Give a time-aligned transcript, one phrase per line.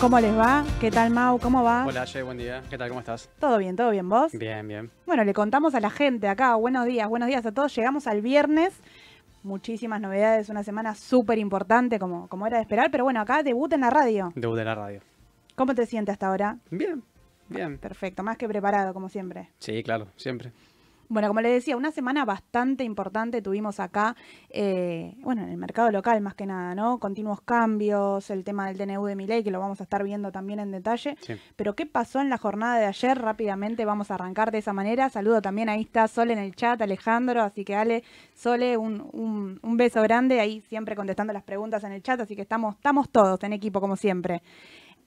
[0.00, 0.64] ¿Cómo les va?
[0.80, 1.38] ¿Qué tal, Mau?
[1.38, 1.84] ¿Cómo va?
[1.84, 2.62] Hola, Jay, buen día.
[2.70, 2.88] ¿Qué tal?
[2.88, 3.28] ¿Cómo estás?
[3.38, 4.32] Todo bien, todo bien, ¿vos?
[4.32, 4.90] Bien, bien.
[5.04, 7.76] Bueno, le contamos a la gente acá, buenos días, buenos días a todos.
[7.76, 8.80] Llegamos al viernes,
[9.42, 13.70] muchísimas novedades, una semana súper importante como, como era de esperar, pero bueno, acá debut
[13.74, 14.32] en la radio.
[14.34, 15.00] Debut de la radio.
[15.54, 16.56] ¿Cómo te sientes hasta ahora?
[16.70, 17.02] Bien,
[17.50, 17.76] bien.
[17.76, 19.50] Perfecto, más que preparado, como siempre.
[19.58, 20.50] Sí, claro, siempre.
[21.12, 24.14] Bueno, como les decía, una semana bastante importante tuvimos acá,
[24.48, 26.98] eh, bueno, en el mercado local más que nada, ¿no?
[27.00, 30.60] Continuos cambios, el tema del DNU de Miley, que lo vamos a estar viendo también
[30.60, 31.16] en detalle.
[31.20, 31.34] Sí.
[31.56, 33.18] Pero ¿qué pasó en la jornada de ayer?
[33.18, 35.10] Rápidamente vamos a arrancar de esa manera.
[35.10, 39.58] Saludo también, ahí está Sole en el chat, Alejandro, así que Ale, Sole, un, un-
[39.64, 43.10] un beso grande, ahí siempre contestando las preguntas en el chat, así que estamos, estamos
[43.10, 44.42] todos en equipo como siempre.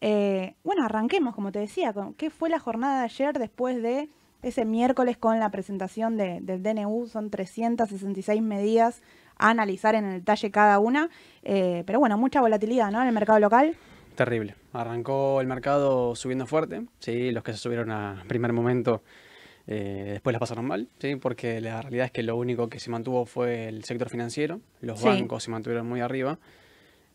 [0.01, 4.10] Eh, bueno, arranquemos, como te decía, con qué fue la jornada de ayer después de
[4.44, 7.08] ese miércoles con la presentación de- del DNU.
[7.08, 9.02] Son 366 medidas
[9.38, 11.10] a analizar en el detalle cada una.
[11.44, 13.02] Eh, pero bueno, mucha volatilidad, ¿no?
[13.02, 13.76] En el mercado local.
[14.16, 14.56] Terrible.
[14.74, 16.86] Arrancó el mercado subiendo fuerte.
[17.00, 19.02] Sí, los que se subieron a primer momento
[19.66, 22.90] eh, después las pasaron mal, sí, porque la realidad es que lo único que se
[22.92, 24.60] mantuvo fue el sector financiero.
[24.82, 25.06] Los Sí.
[25.08, 26.38] bancos se mantuvieron muy arriba.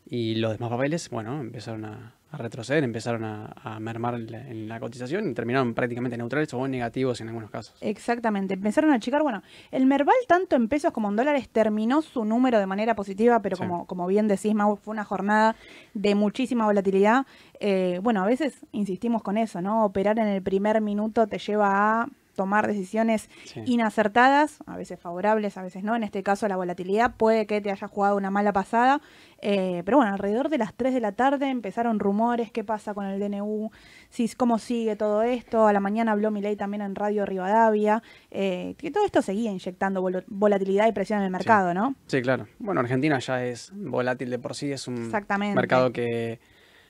[0.09, 4.47] Y los demás papeles, bueno, empezaron a, a retroceder, empezaron a, a mermar en la,
[4.47, 7.75] en la cotización y terminaron prácticamente neutrales o negativos en algunos casos.
[7.81, 9.23] Exactamente, empezaron a achicar.
[9.23, 13.41] Bueno, el Merval, tanto en pesos como en dólares, terminó su número de manera positiva,
[13.41, 13.63] pero Sí.
[13.63, 15.55] como, como bien decís, Mau, fue una jornada
[15.95, 17.25] de muchísima volatilidad.
[17.59, 19.83] Eh, bueno, a veces insistimos con eso, ¿no?
[19.85, 23.61] Operar en el primer minuto te lleva a tomar decisiones Sí.
[23.65, 25.95] inacertadas, a veces favorables, a veces no.
[25.95, 29.01] En este caso, la volatilidad puede que te haya jugado una mala pasada.
[29.41, 33.05] Eh, pero bueno, alrededor de las 3 de la tarde empezaron rumores, qué pasa con
[33.05, 33.71] el DNU,
[34.09, 35.65] si, cómo sigue todo esto.
[35.67, 40.01] A la mañana habló Milei también en Radio Rivadavia, eh, que todo esto seguía inyectando
[40.03, 41.95] vol- volatilidad y presión en el mercado, ¿no?
[42.07, 42.47] Sí, claro.
[42.59, 45.09] Bueno, Argentina ya es volátil de por sí, es un
[45.55, 46.39] mercado que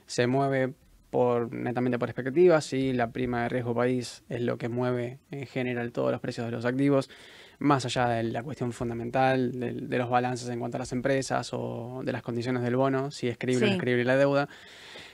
[0.08, 0.74] se mueve
[1.09, 5.45] por netamente por expectativas y la prima de riesgo país es lo que mueve en
[5.47, 7.09] general todos los precios de los activos,
[7.57, 12.01] más allá de la cuestión fundamental de, los balances en cuanto a las empresas o
[12.03, 14.47] de las condiciones del bono, si es creíble o no es creíble la deuda,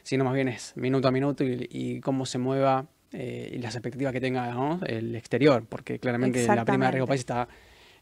[0.03, 2.87] sino más bien es minuto a minuto y, y cómo se mueva
[3.17, 4.81] eh, y las expectativas que tenga ¿no?
[4.85, 7.47] el exterior, porque claramente la prima de riesgo país está,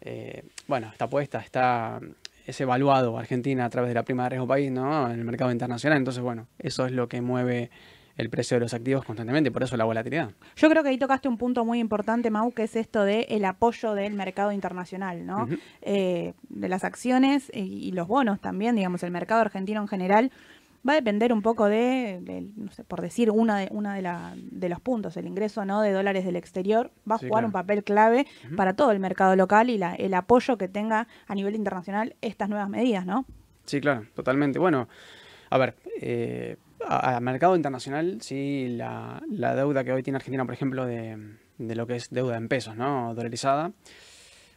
[0.01, 1.99] eh, bueno, está puesta, está
[2.45, 5.09] es evaluado Argentina a través de la prima de riesgo país, ¿no?
[5.09, 5.97] En el mercado internacional.
[5.97, 7.71] Entonces, bueno, eso es lo que mueve
[8.15, 10.31] el precio de los activos constantemente, por eso la volatilidad.
[10.55, 13.43] Yo creo que ahí tocaste un punto muy importante, Mau, que es esto de el
[13.43, 15.47] apoyo del mercado internacional, ¿no?
[15.81, 20.31] Eh, de las acciones y, y los bonos también, digamos, el mercado argentino en general
[20.87, 24.01] va a depender un poco de, de, no sé, por decir una de, una de,
[24.01, 27.41] la- de los puntos, el ingreso no de dólares del exterior va a Sí, jugar
[27.43, 27.47] claro.
[27.47, 31.35] un papel clave para todo el mercado local y la, el apoyo que tenga a
[31.35, 33.25] nivel internacional estas nuevas medidas, ¿no?
[33.65, 34.59] Sí, claro, totalmente.
[34.59, 34.89] Bueno,
[35.49, 40.43] a ver, eh, a, a mercado internacional, sí, la, la deuda que hoy tiene Argentina,
[40.43, 43.13] por ejemplo, de, de lo que es deuda en pesos, ¿no?
[43.15, 43.71] Dolarizada,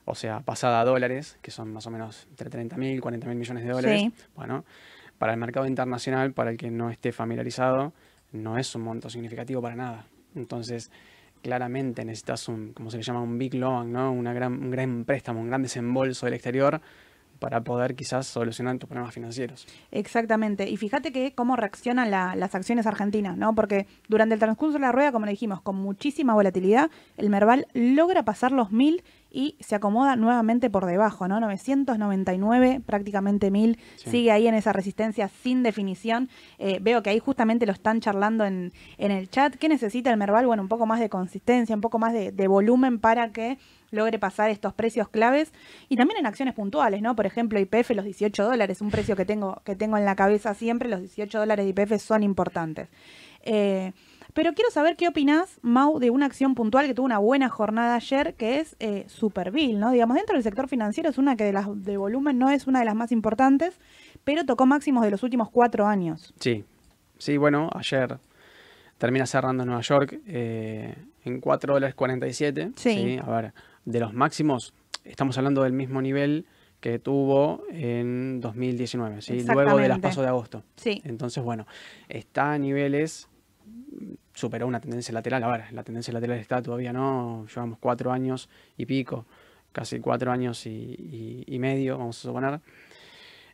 [0.04, 3.37] o sea, pasada a dólares, que son más o menos entre 30 mil, 40 mil
[3.37, 4.00] millones de dólares.
[4.02, 4.12] Sí.
[4.35, 4.64] Bueno,
[5.19, 7.93] para el mercado internacional, para el que no esté familiarizado,
[8.33, 10.07] no es un monto significativo para nada.
[10.35, 10.91] Entonces,
[11.43, 14.13] claramente necesitas un, como se le llama, un big loan, ¿no?
[14.13, 16.81] Una gran, un gran préstamo, un gran desembolso del exterior
[17.39, 19.67] para poder quizás solucionar tus problemas financieros.
[19.93, 20.69] Exactamente.
[20.71, 23.55] Y fíjate que cómo reaccionan la- las acciones argentinas, ¿no?
[23.55, 27.67] Porque durante el transcurso de la rueda, como le dijimos, con muchísima volatilidad, el Merval
[27.75, 31.41] logra pasar los 1000 y se acomoda nuevamente por debajo, ¿no?
[31.41, 33.78] 999, prácticamente 1000.
[33.97, 34.10] Sí.
[34.10, 36.28] Sigue ahí en esa resistencia sin definición.
[36.58, 39.56] Eh, veo que ahí justamente lo están charlando en, en el chat.
[39.56, 40.47] ¿Qué necesita el Merval?
[40.47, 43.58] Bueno, un poco más de consistencia, un poco más de, de volumen para que
[43.91, 45.52] logre pasar estos precios claves
[45.89, 47.15] y también en acciones puntuales, ¿no?
[47.17, 50.54] Por ejemplo, IPF los 18 dólares, un precio que tengo que tengo en la cabeza
[50.54, 52.89] siempre, los 18 dólares de IPF son importantes.
[53.43, 53.93] Eh,
[54.37, 57.95] pero quiero saber qué opinás, Mau, de una acción puntual que tuvo una buena jornada
[57.95, 59.91] ayer, que es eh, Superbill, ¿no?
[59.91, 62.81] Digamos, dentro del sector financiero es una que de las de volumen no es una
[62.81, 63.81] de las más importantes,
[64.25, 66.35] pero tocó máximos de los últimos cuatro años.
[66.39, 66.67] Sí,
[67.17, 68.19] sí, bueno, ayer
[68.99, 70.95] termina cerrando en Nueva York eh,
[71.25, 72.73] en 4 dólares 47.
[72.77, 73.19] Sí.
[73.25, 73.55] A ver,
[73.87, 76.45] de los máximos, estamos hablando del mismo nivel
[76.81, 79.43] que tuvo en 2019, ¿sí?
[79.51, 80.63] Luego de las pasos de agosto.
[80.77, 81.67] Sí, Entonces, bueno,
[82.11, 83.31] está a niveles,
[84.37, 85.43] superó una tendencia lateral.
[85.43, 89.27] A ver, la tendencia lateral está todavía no, llevamos cuatro años y pico,
[89.73, 92.61] casi cuatro años y medio, vamos a suponer,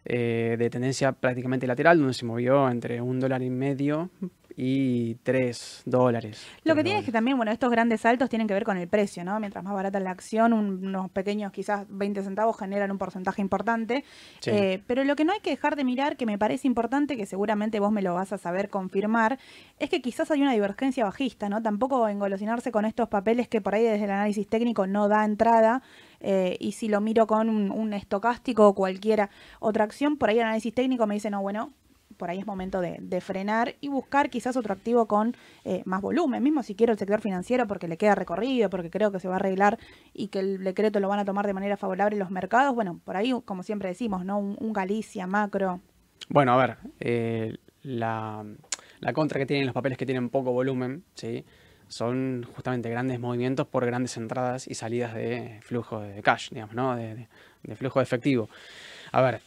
[0.04, 4.10] eh, de tendencia prácticamente lateral, donde se movió entre un dólar y medio
[4.56, 6.46] y 3 dólares.
[6.64, 8.76] Lo que 3 tiene es que también, bueno, estos grandes saltos tienen que ver con
[8.76, 9.38] el precio, ¿no?
[9.40, 14.04] Mientras más barata la acción, un- unos pequeños, quizás 20 centavos, generan un porcentaje importante.
[14.40, 14.50] Sí.
[14.50, 17.26] Eh, pero lo que no hay que dejar de mirar, que me parece importante, que
[17.26, 19.38] seguramente vos me lo vas a saber confirmar,
[19.78, 21.62] es que quizás hay una divergencia bajista, ¿no?
[21.62, 25.82] Tampoco engolosinarse con estos papeles que por ahí desde el análisis técnico no da entrada.
[26.24, 30.36] eh, y si lo miro con un, un estocástico o cualquiera otra acción, por ahí
[30.38, 31.72] el análisis técnico me dice, no, bueno,
[32.22, 36.40] por ahí es momento de, frenar y buscar quizás otro activo con eh, más volumen.
[36.40, 39.34] Mismo si quiero el sector financiero porque le queda recorrido, porque creo que se va
[39.34, 39.76] a arreglar
[40.14, 42.76] y que el decreto lo van a tomar de manera favorable los mercados.
[42.76, 44.38] Bueno, por ahí, como siempre decimos, ¿no?
[44.38, 45.80] Un, un Galicia, macro.
[46.28, 48.44] Bueno, a ver, eh, la,
[49.00, 51.44] la contra que tienen los papeles que tienen poco volumen, ¿sí?
[51.88, 56.94] son justamente grandes movimientos por grandes entradas y salidas de flujo de cash, digamos, ¿no?
[56.94, 57.28] de, de-
[57.64, 58.48] de flujo de efectivo.
[59.10, 59.40] A ver,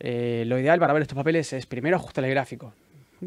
[0.00, 2.72] eh, lo ideal para ver estos papeles es primero ajustar el gráfico.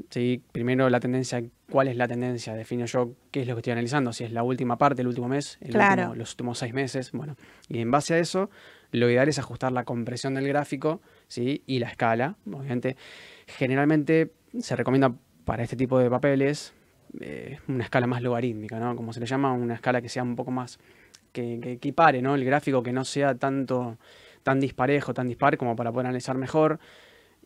[0.10, 0.42] ¿sí?
[0.52, 2.56] Primero la tendencia, ¿cuál es la tendencia?
[2.56, 5.28] Defino yo qué es lo que estoy analizando, si es la última parte, el último
[5.28, 6.02] mes, el Claro.
[6.02, 7.12] último- los últimos seis meses.
[7.12, 7.36] Bueno,
[7.70, 8.50] y en base a eso,
[8.92, 11.62] lo ideal es ajustar la compresión del gráfico ¿sí?
[11.68, 12.36] y la escala.
[12.52, 12.98] Obviamente,
[13.48, 15.14] generalmente se recomienda
[15.46, 16.74] para este tipo de papeles
[17.20, 18.96] eh, una escala más logarítmica, ¿no?
[18.96, 20.80] Como se le llama, una escala que sea un poco más,
[21.32, 22.34] que, que equipare, ¿no?
[22.34, 23.98] El gráfico que no sea tanto,
[24.44, 26.80] tan disparejo, tan dispar como para poder analizar mejor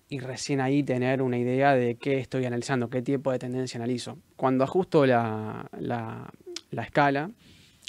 [0.10, 4.17] y recién ahí tener una idea de qué estoy analizando, qué tipo de tendencia analizo.
[4.36, 6.29] Cuando ajusto la, la,
[6.71, 7.31] la escala,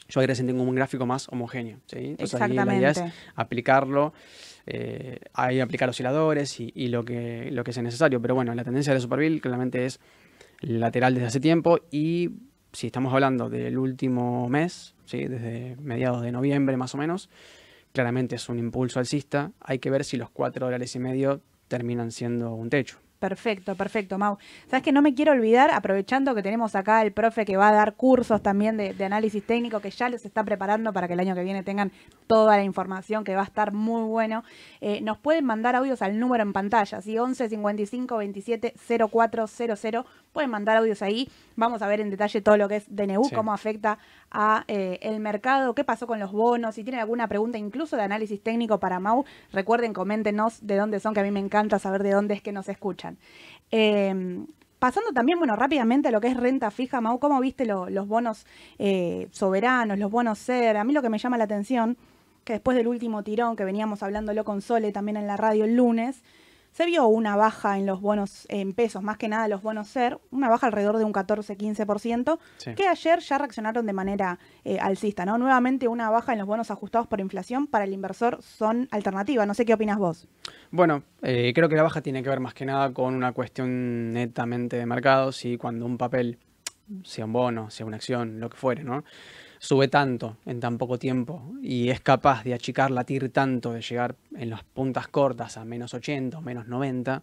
[0.09, 1.99] yo ahí recién tengo un gráfico más homogéneo, ¿sí?
[1.99, 3.03] Entonces ahí la idea es
[3.35, 4.15] aplicarlo,
[4.67, 8.21] eh, ahí aplicar osciladores y, y lo, que, lo que sea necesario.
[8.21, 10.01] Pero bueno, la tendencia de Superbill claramente es
[10.61, 12.31] lateral desde hace tiempo y
[12.73, 15.25] si estamos hablando del último mes, ¿sí?
[15.25, 17.31] desde mediados de noviembre más o menos,
[17.99, 19.51] claramente es un impulso alcista.
[19.59, 23.01] Hay que ver si los 4 dólares y medio terminan siendo un techo.
[23.19, 24.39] Perfecto, perfecto, Mau.
[24.71, 27.73] Sabes que no me quiero olvidar, aprovechando que tenemos acá el profe que va a
[27.73, 31.21] dar cursos también de, de análisis técnico, que ya les está preparando para que el
[31.21, 31.91] año que viene tengan
[32.29, 34.45] toda la información, que va a estar muy bueno.
[34.81, 37.19] Eh, nos pueden mandar audios al número en pantalla, ¿sí?
[37.19, 38.75] 11 55 27
[39.11, 40.05] 0400.
[40.33, 41.29] Pueden mandar audios ahí.
[41.57, 43.35] Vamos a ver en detalle todo lo que es DNU, Sí.
[43.35, 43.99] cómo afecta
[44.31, 48.03] a eh, el mercado, qué pasó con los bonos, si tienen alguna pregunta incluso de
[48.03, 52.03] análisis técnico para Mau, recuerden, coméntenos de dónde son, que a mí me encanta saber
[52.03, 53.08] de dónde es que nos escuchan.
[53.71, 54.45] Eh,
[54.79, 58.07] pasando también, bueno, rápidamente a lo que es renta fija, Mau, ¿cómo viste lo- los
[58.09, 58.47] bonos
[58.79, 60.77] eh, soberanos, los bonos SER?
[60.77, 61.97] A mí lo que me llama la atención,
[62.45, 65.77] que después del último tirón que veníamos hablándolo con Sole también en la radio el
[65.77, 66.23] lunes,
[66.79, 70.21] se vio una baja en los bonos en pesos, más que nada los bonos SER,
[70.31, 72.73] una baja alrededor de un 14-15%, Sí.
[72.77, 75.39] que ayer ya reaccionaron de manera eh, alcista, ¿no?
[75.39, 79.45] Nuevamente una baja en los bonos ajustados por inflación para el inversor son alternativa.
[79.45, 80.29] No sé qué opinas vos.
[80.71, 84.13] Bueno, eh, creo que la baja tiene que ver más que nada con una cuestión
[84.13, 86.39] netamente de mercados y cuando un papel,
[87.03, 89.03] sea un bono, sea una acción, lo que fuere, ¿no?
[89.59, 93.83] Sube tanto en tan poco tiempo y es capaz de achicar la TIR tanto, de
[93.83, 97.23] llegar en las puntas cortas a menos 80 o menos 90,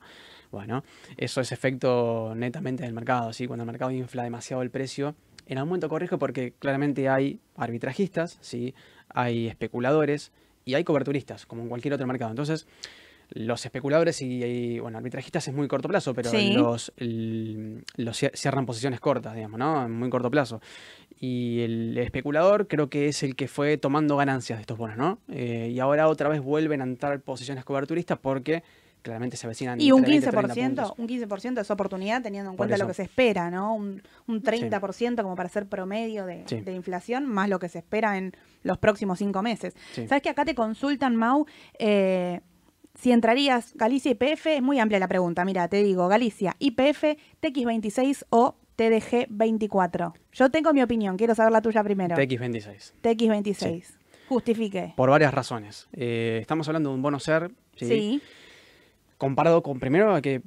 [0.51, 0.83] bueno,
[1.17, 3.47] eso es efecto netamente del mercado, ¿sí?
[3.47, 5.15] Cuando el mercado infla demasiado el precio,
[5.47, 8.73] en algún momento porque claramente hay arbitrajistas, ¿sí?
[9.09, 10.31] Hay especuladores
[10.65, 12.31] y hay coberturistas, como en cualquier otro mercado.
[12.31, 12.67] Entonces,
[13.29, 16.53] los especuladores y, y, bueno, arbitrajistas es muy corto plazo, pero Sí.
[16.53, 19.85] los, el- los cier- cierran posiciones cortas, digamos, ¿no?
[19.85, 20.61] En muy corto plazo.
[21.19, 25.19] Y el especulador creo que es el que fue tomando ganancias de estos bonos, ¿no?
[25.29, 28.63] Eh, y ahora otra vez vuelven a entrar posiciones coberturistas porque
[29.01, 30.93] claramente se avecinan Y un entre 20 y 30 15%, puntos.
[30.97, 33.75] un 15% es oportunidad teniendo en Por cuenta lo que se espera, ¿no?
[33.75, 36.61] Un, un 30% como para ser promedio de, Sí.
[36.61, 38.33] de inflación, más lo que se espera en
[38.63, 39.75] los próximos cinco meses.
[39.93, 41.45] ¿Sabes que acá te consultan, Mau?
[41.77, 42.41] eh,
[42.95, 45.45] si entrarías Galicia IPF, es muy amplia la pregunta.
[45.45, 47.03] Mira, te digo, Galicia, IPF,
[47.41, 50.13] TX26 o TDG24.
[50.33, 52.15] Yo tengo mi opinión, quiero saber la tuya primero.
[52.15, 52.93] TX26.
[53.01, 53.85] TX26.
[54.27, 54.93] Justifique.
[54.95, 55.87] Por varias razones.
[55.93, 57.85] Eh, estamos hablando de un bono SER, ¿sí?
[57.85, 58.21] Sí.
[59.17, 60.41] comparado con, primero, que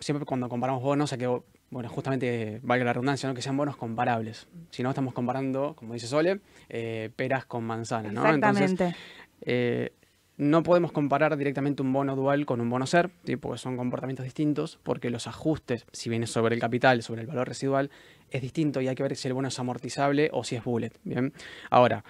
[0.00, 3.34] siempre cuando comparamos bonos, hay que, bueno, justamente, valga la redundancia, ¿no?
[3.34, 4.48] que sean bonos comparables.
[4.70, 8.28] Si no, estamos comparando, como dice Sole, eh, peras con manzanas, ¿no?
[8.28, 8.98] Entonces, Exactamente.
[9.42, 9.92] eh,
[10.38, 14.78] no podemos comparar directamente un bono dual con un bono SER, porque son comportamientos distintos,
[14.84, 17.90] porque los ajustes, si bien sobre el capital, sobre el valor residual,
[18.30, 20.92] es distinto y hay que ver si el bono es amortizable o si es bullet.
[21.02, 21.32] Bien.
[21.70, 22.04] Ahora,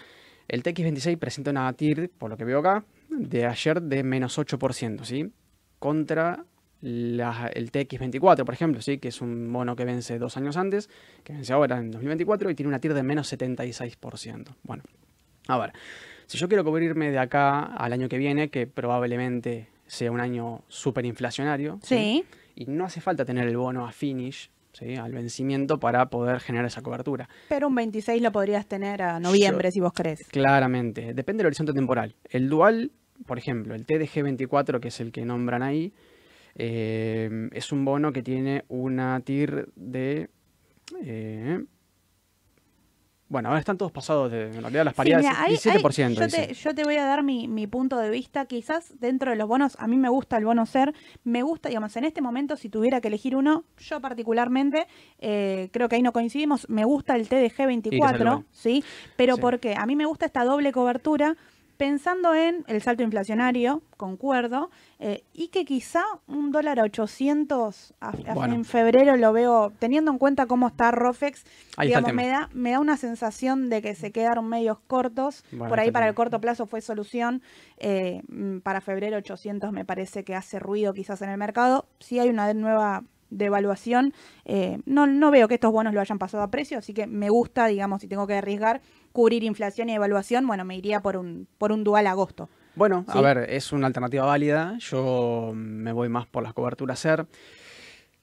[0.47, 5.05] el TX26 presenta una TIR, por lo que veo acá, de ayer de menos 8%,
[5.05, 5.33] ¿sí?
[5.79, 6.45] Contra
[6.83, 8.99] el TX24, por ejemplo, ¿sí?
[8.99, 10.91] Que es un bono que vence dos años antes,
[11.25, 14.55] que vence ahora en 2024 y tiene una TIR de menos 76%.
[14.63, 14.83] Bueno,
[15.49, 15.73] a ver,
[16.29, 20.63] si yo quiero cubrirme de acá al año que viene, que probablemente sea un año
[20.69, 22.25] súper inflacionario, Sí.
[22.55, 24.95] y no hace falta tener el bono a finish ¿sí?
[24.97, 27.29] al vencimiento para poder generar esa cobertura.
[27.49, 30.25] Pero un 26 lo podrías tener a noviembre, si vos crees.
[30.29, 32.15] Claramente, depende del horizonte temporal.
[32.29, 32.93] El dual,
[33.27, 35.93] por ejemplo, el TDG 24, que es el que nombran ahí,
[36.57, 40.29] eh, es un bono que tiene una TIR de...
[41.03, 41.65] Eh,
[43.29, 46.53] bueno, ahora están todos pasados de, en realidad las paridades, 17%.
[46.53, 49.87] yo, te, voy a dar mi, punto de vista, quizás dentro de los bonos, a
[49.87, 53.09] mí me gusta el bono ser, me gusta, digamos, en este momento, si tuviera que
[53.09, 54.87] elegir uno, yo particularmente,
[55.19, 58.83] eh, creo que ahí no coincidimos, me gusta el TDG 24, ¿sí?
[59.17, 59.75] Pero ¿por qué?
[59.77, 61.37] A mí me gusta esta doble cobertura,
[61.79, 68.65] pensando en el salto inflacionario, concuerdo, eh, y que quizá un dólar a 800 en
[68.65, 71.45] febrero lo veo, teniendo en cuenta cómo está Rofex,
[71.81, 75.93] digamos, me da, me da una sensación de que se quedaron medios cortos, por ahí
[75.93, 77.43] para el corto plazo fue solución,
[77.79, 82.19] eh, mm, para febrero 800 me parece que hace ruido quizás en el mercado, si
[82.19, 84.15] hay una nueva de evaluación.
[84.45, 87.31] Eh, no, no veo que estos bonos lo hayan pasado a precio, así que me
[87.31, 88.81] gusta, digamos, si tengo que arriesgar,
[89.13, 92.49] cubrir inflación y evaluación, bueno, me iría por un, por un dual agosto.
[92.75, 94.77] Bueno, a ver, es una alternativa válida.
[94.79, 97.27] Yo me voy más por las coberturas SER.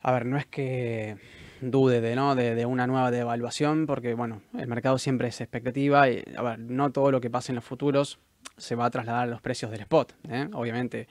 [0.02, 1.18] A ver, no es que
[1.60, 2.36] dude de, ¿no?
[2.36, 6.92] de, una nueva devaluación, porque bueno, el mercado siempre es expectativa y a ver, no
[6.92, 8.20] todo lo que pasa en los futuros
[8.58, 10.14] se va a trasladar a los precios del spot.
[10.30, 10.48] ¿eh?
[10.54, 11.08] Obviamente,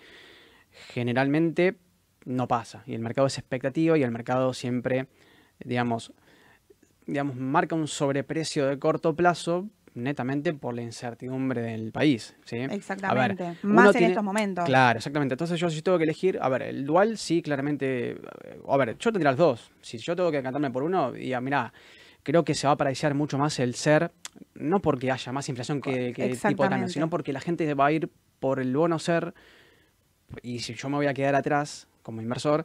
[0.71, 1.77] generalmente
[2.25, 2.83] no pasa.
[2.87, 5.07] Y el mercado es expectativa y el mercado siempre,
[5.65, 6.13] digamos,
[7.07, 12.35] digamos, marca un sobreprecio de corto plazo netamente por la incertidumbre del país.
[12.45, 12.57] ¿sí?
[12.57, 13.57] Exactamente.
[13.63, 14.65] Más en estos momentos.
[14.65, 15.35] Claro, exactamente.
[15.35, 18.21] Entonces yo si tengo que elegir, a ver, el dual sí, claramente,
[18.67, 19.71] a ver, yo tendría los dos.
[19.81, 21.73] Si yo tengo que cantarme por uno, y mira,
[22.23, 24.11] creo que se va a apreciar mucho más el ser,
[24.55, 27.87] no porque haya más inflación que, que tipo de cambio, sino porque la gente va
[27.87, 28.11] a ir
[28.41, 29.33] por el bono ser,
[30.43, 32.65] y si yo me voy a quedar atrás, como inversor.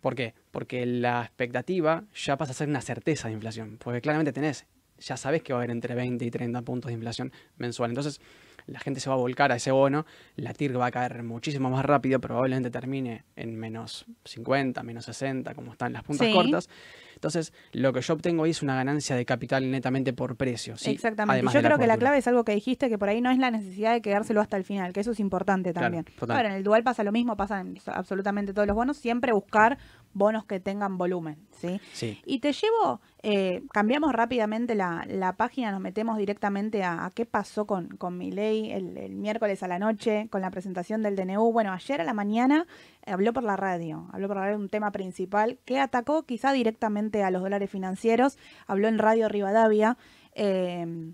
[0.00, 0.32] ¿Por qué?
[0.50, 3.76] Porque la expectativa ya pasa a ser una certeza de inflación.
[3.76, 4.64] Porque claramente tenés,
[4.98, 7.90] ya sabes que va a haber entre 20 y 30 puntos de inflación mensual.
[7.90, 8.20] Entonces,
[8.66, 10.04] la gente se va a volcar a ese bono,
[10.36, 15.54] la TIR va a caer muchísimo más rápido, probablemente termine en menos 50, menos 60,
[15.54, 16.68] como están las puntas cortas.
[17.14, 20.76] Entonces, lo que yo obtengo ahí es una ganancia de capital netamente por precio.
[20.76, 20.90] ¿sí?
[20.90, 21.46] Exactamente.
[21.52, 23.50] yo creo que la clave es algo que dijiste, que por ahí no es la
[23.50, 26.04] necesidad de quedárselo hasta el final, que eso es importante también.
[26.18, 29.78] Claro, en el dual pasa lo mismo, pasa en absolutamente todos los bonos, siempre buscar
[30.16, 31.78] bonos que tengan volumen, ¿sí?
[31.92, 32.20] sí.
[32.24, 37.88] Y te llevo, eh, cambiamos rápidamente la, página, nos metemos directamente a, qué pasó con,
[37.98, 41.52] con mi ley el, el, miércoles a la noche, con la presentación del DNU.
[41.52, 42.66] Bueno, ayer a la mañana
[43.04, 47.22] habló por la radio, habló por la radio un tema principal que atacó quizá directamente
[47.22, 49.98] a los dólares financieros, habló en Radio Rivadavia.
[50.32, 51.12] Eh,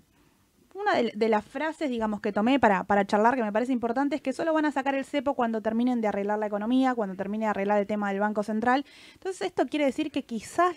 [0.73, 4.33] una de, las frases, digamos, que tomé para, charlar, que me parece importante, es que
[4.33, 7.51] solo van a sacar el cepo cuando terminen de arreglar la economía, cuando termine de
[7.51, 8.85] arreglar el tema del Banco Central.
[9.13, 10.75] Entonces, esto quiere decir que quizás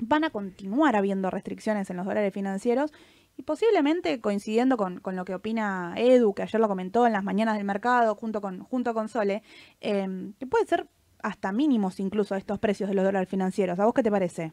[0.00, 2.92] van a continuar habiendo restricciones en los dólares financieros
[3.36, 7.56] y posiblemente coincidiendo con, lo que opina Edu, que ayer lo comentó en las mañanas
[7.56, 9.42] del mercado junto con, junto con Sole,
[9.80, 10.88] em, que puede ser
[11.22, 13.78] hasta mínimos incluso estos precios de los dólares financieros.
[13.78, 14.52] ¿A vos qué te parece?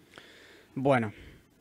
[0.76, 1.14] Bueno,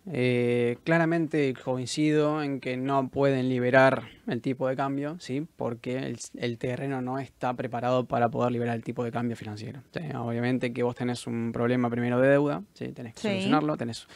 [0.07, 5.47] eh, claramente coincido en que no pueden liberar el tipo de cambio, ¿sí?
[5.57, 9.83] porque el, terreno no está preparado para poder liberar el tipo de cambio financiero.
[10.17, 12.89] Obviamente que vos tenés un problema primero de deuda, ¿sí?
[12.93, 14.07] tenés que solucionarlo, tenés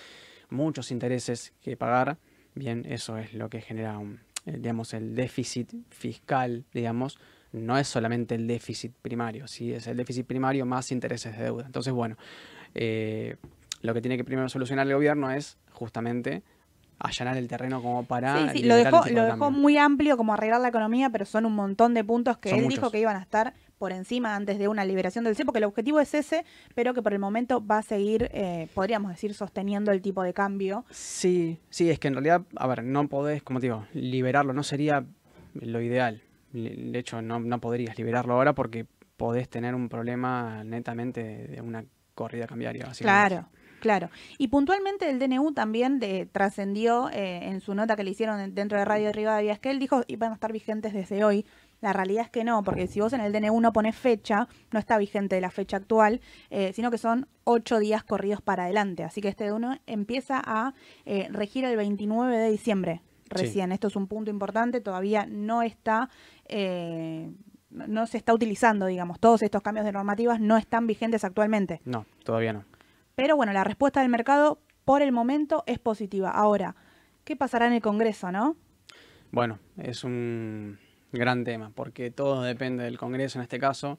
[0.50, 2.18] muchos intereses que pagar,
[2.54, 3.98] bien, eso es lo que genera,
[4.44, 7.18] eh, digamos, el déficit fiscal, digamos,
[7.52, 9.72] no es solamente el déficit primario, ¿sí?
[9.72, 11.64] es el déficit primario más intereses de deuda.
[11.64, 12.18] Entonces, bueno,
[12.74, 13.36] eh,
[13.80, 16.42] lo que tiene que primero solucionar el gobierno es justamente
[16.98, 18.50] allanar el terreno como para...
[18.50, 21.54] Sí, sí, lo dejó, lo dejó muy amplio como arreglar la economía, pero son un
[21.54, 24.84] montón de puntos que él dijo que iban a estar por encima antes de una
[24.84, 27.82] liberación del cepo, que el objetivo es ese, pero que por el momento va a
[27.82, 30.84] seguir, eh, podríamos decir, sosteniendo el tipo de cambio.
[30.90, 34.64] Sí, sí, es que en realidad, a ver, no podés, como te digo, liberarlo, no
[34.64, 35.04] sería
[35.54, 36.22] lo ideal.
[36.52, 38.86] De hecho, no, no podrías liberarlo ahora porque
[39.16, 42.88] podés tener un problema netamente de una corrida cambiaria.
[42.98, 43.48] Claro.
[43.80, 44.10] Claro.
[44.38, 46.00] Y puntualmente el DNU también
[46.32, 49.78] trascendió eh, en su nota que le hicieron dentro de Radio Rivadavia, es que él
[49.78, 51.46] dijo iban a estar vigentes desde hoy.
[51.80, 54.80] La realidad es que no, porque si vos en el DNU no pones fecha, no
[54.80, 59.04] está vigente la fecha actual, eh, sino que son ocho días corridos para adelante.
[59.04, 60.74] Así que este DNU empieza a
[61.06, 63.70] eh, regir el 29 de diciembre recién.
[63.70, 66.08] Esto es un punto importante, todavía no está
[67.70, 71.82] no se está utilizando, digamos, todos estos cambios de normativas no están vigentes actualmente.
[71.84, 72.64] No, todavía no.
[73.18, 76.30] Pero bueno, la respuesta del mercado por el momento es positiva.
[76.30, 76.76] Ahora,
[77.24, 78.54] ¿qué pasará en el Congreso, no?
[79.32, 80.78] Bueno, es un
[81.10, 83.98] gran tema, porque todo depende del Congreso en este caso.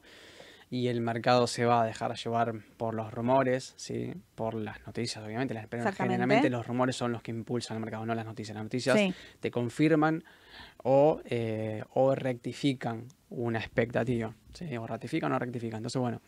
[0.70, 4.14] y el mercado se va a dejar llevar por los rumores, ¿sí?
[4.36, 5.52] por las noticias, obviamente.
[5.52, 8.54] Las, pero generalmente los rumores son los que impulsan el mercado, no las noticias.
[8.54, 8.98] Las noticias
[9.40, 10.24] te confirman
[10.82, 14.74] o, eh, o rectifican una expectativa, ¿sí?
[14.78, 15.78] o ratifican o rectifican.
[15.78, 16.22] Entonces, bueno,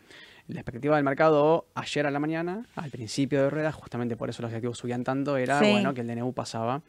[0.47, 4.41] la expectativa del mercado ayer a la mañana, al principio de ruedas, justamente por eso
[4.41, 6.81] los activos subían tanto, era bueno que el DNU pasaba,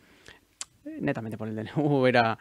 [0.84, 2.38] netamente por el DNU, era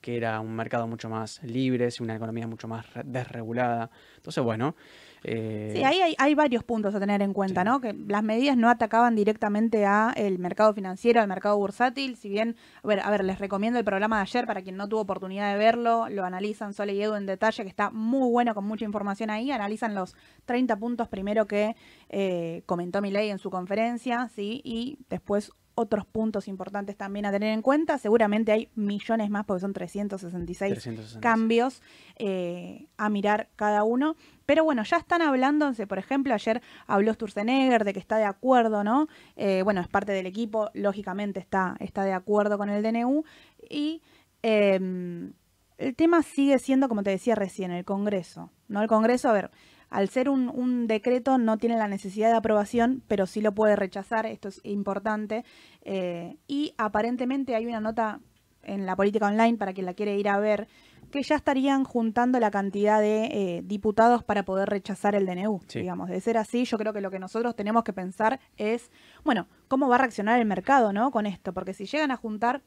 [0.00, 3.90] que era un mercado mucho más libre, una economía mucho más desregulada.
[4.16, 4.74] Entonces, bueno.
[5.24, 7.80] Eh, sí, ahí hay, varios puntos a tener en cuenta, ¿no?
[7.80, 12.56] Que las medidas no atacaban directamente a el mercado financiero, al mercado bursátil, si bien,
[12.82, 15.52] a ver, a ver, les recomiendo el programa de ayer para quien no tuvo oportunidad
[15.52, 18.84] de verlo, lo analizan Sole y Edu en detalle, que está muy bueno, con mucha
[18.84, 21.76] información ahí, analizan los 30 puntos primero que
[22.08, 24.62] eh, comentó Milei en su conferencia, ¿sí?
[24.64, 27.96] Y después otros puntos importantes también a tener en cuenta.
[27.96, 31.82] Seguramente hay millones más porque son 366, cambios
[32.16, 34.16] eh, a mirar cada uno.
[34.44, 38.84] Pero bueno, ya están hablando, por ejemplo, ayer habló Sturzenegger de que está de acuerdo,
[38.84, 39.08] ¿no?
[39.36, 43.24] Eh, bueno, es parte del equipo, lógicamente está, está de acuerdo con el DNU.
[43.70, 44.02] Y
[44.42, 45.32] em,
[45.78, 48.82] el tema sigue siendo, como te decía recién, el Congreso, ¿no?
[48.82, 49.50] El Congreso, a ver,
[49.90, 54.24] al ser un, decreto no tiene la necesidad de aprobación, pero sí lo puede rechazar,
[54.24, 55.44] esto es importante.
[55.82, 58.20] Eh, y aparentemente hay una nota
[58.62, 60.68] en la política online, para quien la quiere ir a ver,
[61.10, 65.60] que ya estarían juntando la cantidad de eh, diputados para poder rechazar el DNU.
[65.74, 68.90] Digamos, de ser así, yo creo que lo que nosotros tenemos que pensar es,
[69.24, 71.10] bueno, cómo va a reaccionar el mercado, ¿no?
[71.10, 72.62] Con esto, porque si llegan a juntar,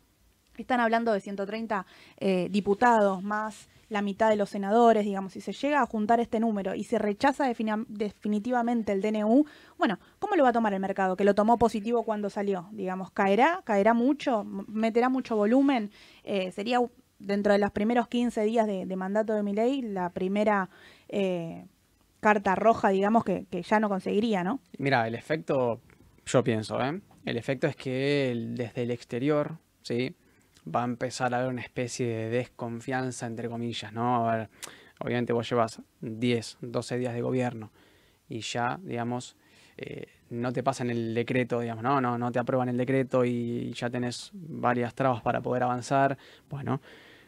[0.58, 1.86] están hablando de 130
[2.18, 6.40] eh, diputados más la mitad de los senadores, digamos, si se llega a juntar este
[6.40, 9.46] número y se rechaza definitivamente el DNU,
[9.78, 11.16] bueno, ¿cómo lo va a tomar el mercado?
[11.16, 15.92] Que lo tomó positivo cuando salió, digamos, caerá, caerá mucho, meterá mucho volumen,
[16.24, 16.80] eh, sería
[17.20, 20.70] dentro de los primeros 15 días de, mandato de mi ley la primera
[21.08, 21.66] eh,
[22.20, 24.60] carta roja, digamos, que, que, ya no conseguiría, ¿no?
[24.80, 25.82] Mira, el efecto,
[26.26, 27.00] yo pienso, ¿eh?
[27.26, 30.16] El efecto es que desde el exterior, ¿sí?
[30.68, 34.30] Va a empezar a haber una especie de desconfianza, entre comillas, ¿no?
[34.30, 34.50] A ver,
[35.00, 37.72] obviamente vos llevas 10, 12 días de gobierno
[38.30, 39.36] y ya, digamos,
[39.78, 43.74] eh, no te pasan el decreto, digamos, no, no, no te aprueban el decreto y
[43.74, 46.18] ya tenés varias trabas para poder avanzar.
[46.50, 46.82] Bueno,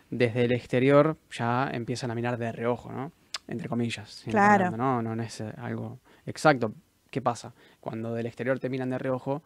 [0.09, 3.11] desde el exterior ya empiezan a mirar de reojo, ¿no?
[3.47, 4.23] Entre comillas.
[4.29, 4.75] Claro.
[4.75, 6.73] no, no es algo exacto.
[7.11, 7.53] ¿Qué pasa?
[7.79, 9.43] Cuando del exterior te miran de reojo,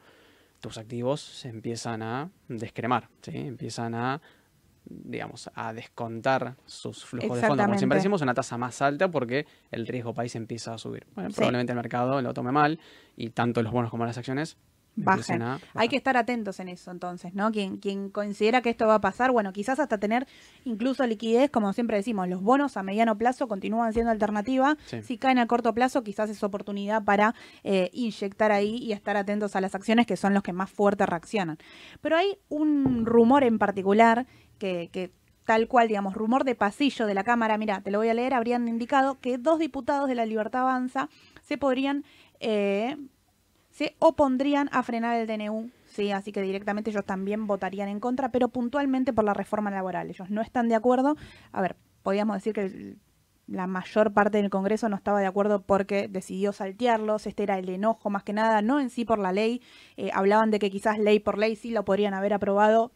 [0.59, 3.35] tus activos se empiezan a descremar, ¿sí?
[3.35, 4.21] empiezan a
[4.85, 7.65] digamos, a descontar sus flujos de fondos.
[7.65, 11.05] Como siempre decimos, una tasa más alta porque el riesgo país empieza a subir.
[11.13, 12.79] Probablemente el mercado lo tome mal
[13.15, 14.57] y tanto los bonos como las acciones
[15.03, 15.43] bajen.
[15.73, 17.51] Hay que estar atentos en eso entonces, ¿no?
[17.51, 20.27] Quien, quien considera que esto va a pasar, bueno, quizás hasta tener
[20.65, 24.77] incluso liquidez, como siempre decimos, los bonos a mediano plazo continúan siendo alternativa.
[25.03, 29.55] Si caen a corto plazo, quizás es oportunidad para eh, inyectar ahí y estar atentos
[29.55, 31.57] a las acciones que son los que más fuerte reaccionan.
[32.01, 35.11] Pero hay un rumor en particular que, que
[35.49, 38.35] tal cual, digamos, rumor de pasillo de la Cámara, mira, te lo voy a leer,
[38.35, 41.09] habrían indicado que dos diputados de la Libertad Avanza
[41.41, 42.03] se podrían
[42.39, 42.97] eh,
[43.69, 48.29] se opondrían a frenar el DNU, sí, así que directamente ellos también votarían en contra,
[48.29, 50.09] pero puntualmente por la reforma laboral.
[50.09, 51.15] Ellos no están de acuerdo.
[51.51, 52.95] A ver, podríamos decir que
[53.47, 57.69] la mayor parte del Congreso no estaba de acuerdo porque decidió saltearlos, este era el
[57.69, 59.61] enojo más que nada, no en sí por la ley,
[59.97, 62.91] eh, hablaban de que quizás ley por ley sí lo podrían haber aprobado,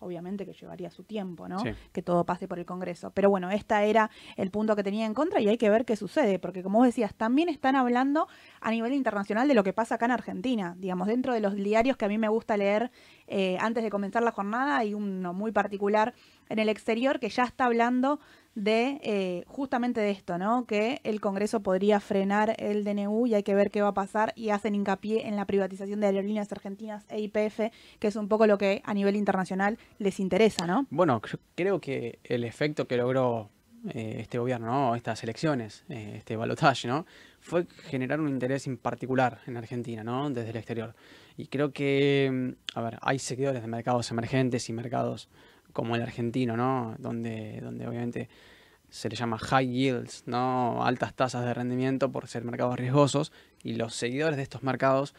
[0.00, 1.62] obviamente que llevaría su tiempo, ¿no?
[1.92, 3.10] Que todo pase por el Congreso.
[3.10, 5.96] Pero bueno, este era el punto que tenía en contra y hay que ver qué
[5.96, 8.28] sucede, porque como vos decías, también están hablando
[8.60, 10.74] a nivel internacional de lo que pasa acá en Argentina.
[10.78, 12.90] Digamos, dentro de los diarios que a mí me gusta leer
[13.26, 16.14] eh, antes de comenzar la jornada, hay uno muy particular
[16.48, 18.20] en el exterior que ya está hablando
[18.58, 20.66] de eh, justamente de esto, ¿no?
[20.66, 24.32] Que el Congreso podría frenar el DNU y hay que ver qué va a pasar
[24.34, 28.46] y hacen hincapié en la privatización de aerolíneas argentinas e IPF, que es un poco
[28.46, 30.86] lo que a nivel internacional les interesa, ¿no?
[30.90, 31.22] Bueno,
[31.54, 33.50] creo que el efecto que logró
[33.90, 34.96] eh, este gobierno, ¿no?
[34.96, 37.06] estas elecciones, eh, este balotaje, ¿no?
[37.40, 40.30] fue generar un interés en particular en Argentina, ¿no?
[40.30, 40.96] desde el exterior.
[41.36, 45.28] Y creo que, mm, a ver, hay seguidores de mercados emergentes y mercados
[45.78, 46.96] como el argentino, ¿no?
[46.98, 48.28] Donde, donde obviamente
[48.90, 50.84] se le llama high yields, ¿no?
[50.84, 53.30] Altas tasas de rendimiento por ser mercados riesgosos
[53.62, 55.14] y los seguidores de estos mercados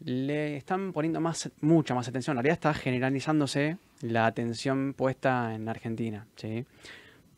[0.00, 2.38] le están poniendo más, mucha más atención.
[2.38, 6.64] En realidad está generalizándose la atención puesta en Argentina, ¿sí?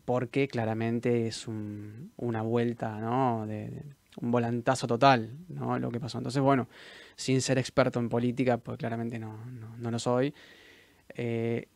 [0.04, 3.48] Porque claramente es una vuelta, ¿no?
[3.48, 3.82] De,
[4.20, 5.76] un volantazo total, ¿no?
[5.80, 6.18] Lo que pasó.
[6.18, 6.68] Entonces, bueno,
[7.16, 9.44] sin ser experto en política, pues claramente no,
[9.80, 10.32] no, lo soy.
[11.16, 11.66] Eh,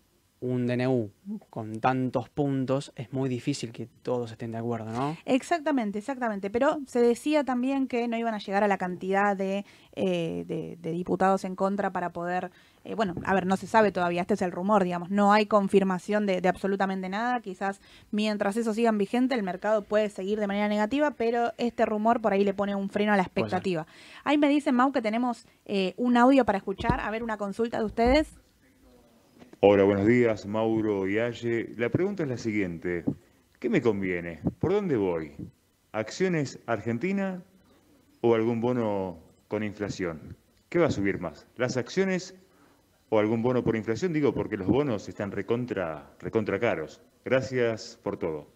[0.40, 1.10] un DNU
[1.50, 5.16] con tantos puntos, es muy difícil que todos estén de acuerdo, ¿no?
[5.24, 6.48] Exactamente, exactamente.
[6.50, 10.92] Pero se decía también que no iban a llegar a la cantidad de, eh, de,
[10.92, 12.50] diputados en contra para poder,
[12.84, 15.46] eh, bueno, a ver, no se sabe todavía, este es el rumor, digamos, no hay
[15.46, 17.40] confirmación de, absolutamente nada.
[17.40, 22.20] Quizás mientras eso siga vigente, el mercado puede seguir de manera negativa, pero este rumor
[22.20, 23.86] por ahí le pone un freno a la expectativa.
[24.24, 27.78] Ahí me dicen, Mau, que tenemos eh, un audio para escuchar, a ver, una consulta
[27.78, 28.37] de ustedes.
[29.60, 31.74] Hola, buenos días, Mauro y Aye.
[31.76, 33.04] La pregunta es la siguiente.
[33.58, 34.38] ¿Qué me conviene?
[34.60, 35.34] ¿Por dónde voy?
[35.90, 37.42] ¿Acciones Argentina
[38.20, 39.18] o algún bono
[39.48, 40.36] con inflación?
[40.68, 41.48] ¿Qué va a subir más?
[41.56, 42.36] ¿Las acciones
[43.08, 44.12] o algún bono por inflación?
[44.12, 47.02] Digo porque los bonos están recontra, recontra caros.
[47.24, 48.46] Gracias por todo.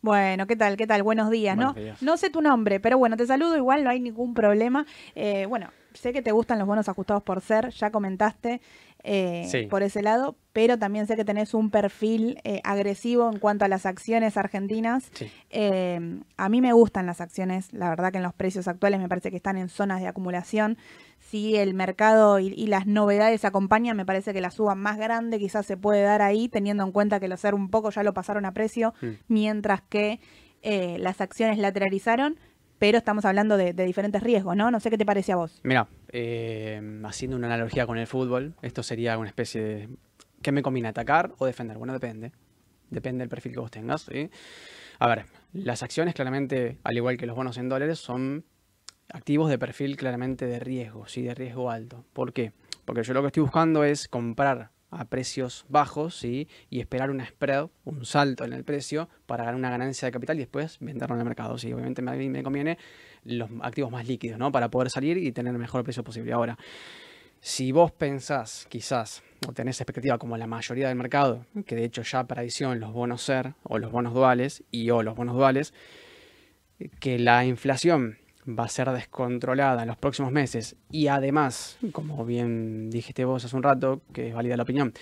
[0.00, 0.78] Bueno, ¿qué tal?
[0.78, 1.02] ¿Qué tal?
[1.02, 1.74] Buenos días, ¿no?
[2.00, 4.86] No sé tu nombre, pero bueno, te saludo igual, no hay ningún problema.
[5.14, 8.62] Eh, bueno, sé que te gustan los bonos ajustados por ser, ya comentaste
[9.02, 13.64] eh, por ese lado, pero también sé que tenés un perfil eh, agresivo en cuanto
[13.64, 15.10] a las acciones argentinas.
[15.50, 19.08] Eh, a mí me gustan las acciones, la verdad que en los precios actuales me
[19.08, 20.76] parece que están en zonas de acumulación.
[21.18, 25.64] Si el mercado y, las novedades acompañan, me parece que la suba más grande quizás
[25.64, 28.44] se puede dar ahí, teniendo en cuenta que los ser un poco ya lo pasaron
[28.44, 29.08] a precio, mm.
[29.28, 30.20] mientras que
[30.62, 32.36] las acciones lateralizaron
[32.80, 34.70] pero estamos hablando de, diferentes riesgos, ¿no?
[34.70, 35.60] No sé qué te parece a vos.
[35.64, 39.88] Mira, eh, haciendo una analogía con el fútbol, esto sería una especie de...
[40.40, 41.76] ¿Qué me combina, atacar o defender?
[41.76, 42.32] Bueno, depende.
[42.88, 44.08] Depende del perfil que vos tengas.
[44.10, 44.30] ¿sí?
[44.98, 48.46] A ver, las acciones claramente, al igual que los bonos en dólares, son
[49.12, 51.20] activos de perfil claramente de riesgo, ¿sí?
[51.20, 52.06] de riesgo alto.
[52.14, 52.54] ¿Por qué?
[52.86, 56.48] Porque yo lo que estoy buscando es comprar a precios bajos ¿sí?
[56.68, 60.36] y esperar un spread, un salto en el precio para ganar una ganancia de capital
[60.36, 61.58] y después venderlo en el mercado.
[61.58, 62.78] Sí, obviamente a mí me conviene
[63.24, 64.50] los activos más líquidos, ¿no?
[64.50, 66.32] Para poder salir y tener el mejor precio posible.
[66.32, 66.58] Ahora,
[67.40, 72.02] si vos pensás, quizás, o tenés expectativa como la mayoría del mercado, que de hecho
[72.02, 75.72] ya para edición los bonos SER o los bonos duales y o los bonos duales,
[76.98, 82.90] que la inflación va a ser descontrolada en los próximos meses y además, como bien
[82.90, 84.92] dijiste vos hace un rato, que es válida la opinión,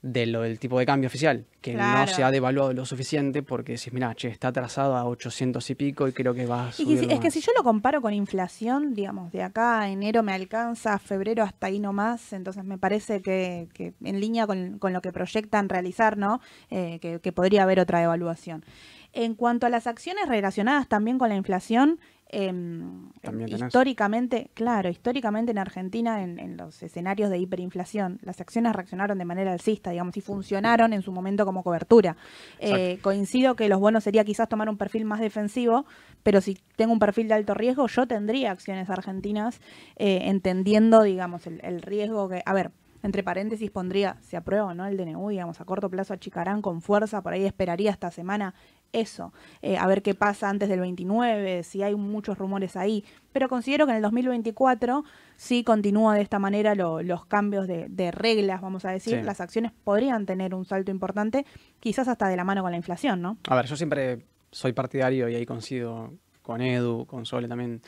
[0.00, 3.76] de lo del tipo de cambio oficial, que no se ha devaluado lo suficiente porque
[3.76, 7.10] si mira, che, está atrasado a 800 y pico y creo que va a subir
[7.10, 10.94] Es que si yo lo comparo con inflación, digamos, de acá a enero me alcanza,
[10.94, 13.68] a febrero hasta ahí nomás, entonces me parece que,
[14.04, 16.40] en línea con, lo que proyectan realizar, ¿no?
[16.70, 18.64] Eh, que, que podría haber otra devaluación.
[19.12, 21.98] En cuanto a las acciones relacionadas también con la inflación,
[22.30, 23.08] Em,
[23.46, 29.52] históricamente, claro, históricamente en Argentina, en, los escenarios de hiperinflación, las acciones reaccionaron de manera
[29.52, 32.16] alcista, digamos, y funcionaron en su momento como cobertura.
[32.58, 35.86] Eh, coincido que los bonos sería quizás tomar un perfil más defensivo,
[36.22, 39.60] pero si tengo un perfil de alto riesgo, yo tendría acciones argentinas,
[39.96, 42.72] eh, entendiendo, digamos, el, el riesgo que, a ver,
[43.02, 46.82] entre paréntesis pondría, se aprueba o no el DNU, digamos, a corto plazo achicarán con
[46.82, 48.54] fuerza, por ahí esperaría esta semana
[48.92, 49.32] eso,
[49.62, 53.86] eh, a ver qué pasa antes del 29, si hay muchos rumores ahí, pero considero
[53.86, 55.04] que en el 2024
[55.36, 60.26] sí continúa de esta manera los cambios de, reglas, vamos a decir, las acciones podrían
[60.26, 61.44] tener un salto importante,
[61.80, 63.36] quizás hasta de la mano con la inflación, ¿no?
[63.48, 66.12] A ver, yo siempre soy partidario y ahí coincido
[66.42, 67.82] con Edu, con Sole también,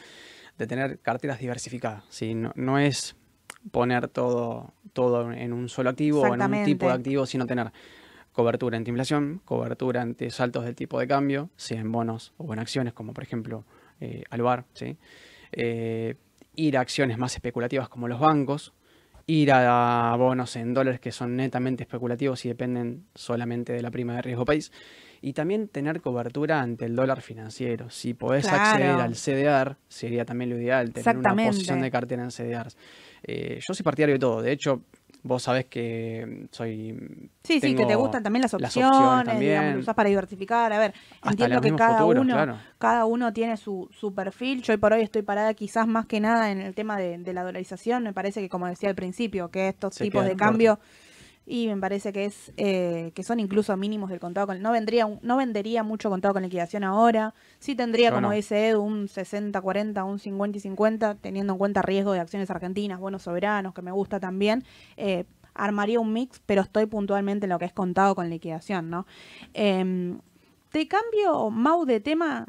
[0.58, 2.34] de tener carteras diversificadas, ¿sí?
[2.34, 3.16] no, no es
[3.70, 7.72] poner todo, todo en un solo activo o en un tipo de activo, sino tener
[8.40, 12.58] cobertura ante inflación, cobertura ante saltos del tipo de cambio, sea en bonos o en
[12.58, 13.64] acciones, como por ejemplo
[14.00, 14.96] eh, Alvar, ¿sí?
[15.52, 16.14] Eh,
[16.56, 18.72] ir a acciones más especulativas como los bancos,
[19.26, 24.14] ir a bonos en dólares que son netamente especulativos y dependen solamente de la prima
[24.14, 24.72] de riesgo país,
[25.20, 27.90] y también tener cobertura ante el dólar financiero.
[27.90, 32.30] Si podés acceder al CDR, sería también lo ideal, tener una posición de cartera en
[32.30, 32.76] CDRs.
[33.22, 34.82] Eh, yo soy partidario de todo, de hecho,
[35.22, 36.96] Vos sabés que soy.
[37.44, 40.72] Sí, sí, que te gustan también las opciones, digamos, lo usás para diversificar.
[40.72, 40.94] A ver,
[41.24, 44.62] entiendo que cada uno, cada uno tiene su, su perfil.
[44.62, 47.42] Yo hoy por hoy estoy parada quizás más que nada en el tema de, la
[47.42, 48.02] dolarización.
[48.02, 50.78] Me parece que, como decía al principio, que estos tipos de cambio
[51.50, 55.08] y me parece que es eh, que son incluso mínimos del contado con no vendría
[55.20, 57.34] no vendería mucho contado con liquidación ahora.
[57.58, 61.82] Sí tendría como dice Edu un 60 40 un 50 y 50 teniendo en cuenta
[61.82, 64.62] riesgo de acciones argentinas buenos soberanos que me gusta también
[64.96, 69.06] eh, armaría un mix pero estoy puntualmente en lo que es contado con liquidación no
[69.52, 70.14] eh,
[70.70, 72.46] te cambio Mau de tema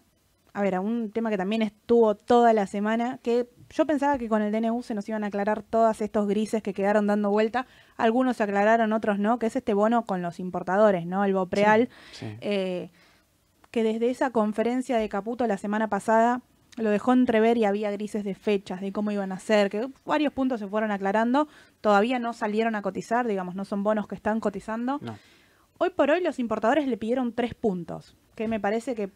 [0.54, 4.28] a ver a un tema que también estuvo toda la semana que yo pensaba que
[4.28, 7.66] con el DNU se nos iban a aclarar todos estos grises que quedaron dando vuelta.
[7.98, 11.24] Algunos se aclararon, otros no, que es este bono con los importadores, ¿no?
[11.24, 11.90] El BOPREAL.
[12.42, 12.90] Eh,
[13.72, 16.42] que desde esa conferencia de Caputo la semana pasada
[16.78, 20.34] lo dejó entrever y había grises de fechas, de cómo iban a ser, que varios
[20.34, 21.48] puntos se fueron aclarando,
[21.82, 25.00] todavía no salieron a cotizar, digamos, no son bonos que están cotizando.
[25.02, 25.18] No.
[25.78, 29.10] Hoy por hoy los importadores le pidieron tres puntos, que me parece que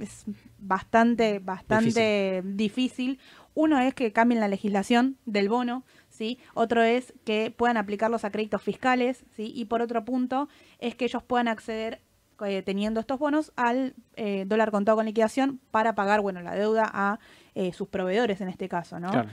[0.00, 0.24] es
[0.58, 3.18] bastante, bastante difícil.
[3.54, 6.38] Uno es que cambien la legislación del bono, ¿sí?
[6.54, 9.52] Otro es que puedan aplicarlos a créditos fiscales, ¿sí?
[9.54, 10.48] Y por otro punto
[10.80, 12.00] es que ellos puedan acceder
[12.44, 16.90] eh, teniendo estos bonos al eh, dólar contado con liquidación para pagar, bueno, la deuda
[16.92, 17.20] a
[17.54, 19.10] eh, sus proveedores en este caso, ¿no?
[19.10, 19.28] Claro.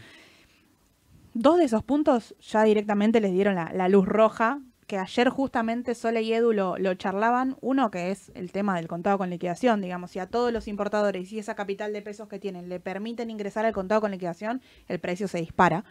[1.34, 4.60] Dos de esos puntos ya directamente les dieron la, la luz roja,
[4.92, 7.56] que ayer justamente Sole y Edu lo, charlaban.
[7.62, 11.32] Uno que es el tema del contado con liquidación, digamos, si a todos los importadores
[11.32, 15.00] y esa capital de pesos que tienen le permiten ingresar al contado con liquidación, el
[15.00, 15.86] precio se dispara.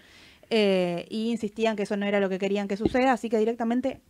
[0.51, 4.03] Eh, y insistían que eso no era lo que querían que suceda, así que directamente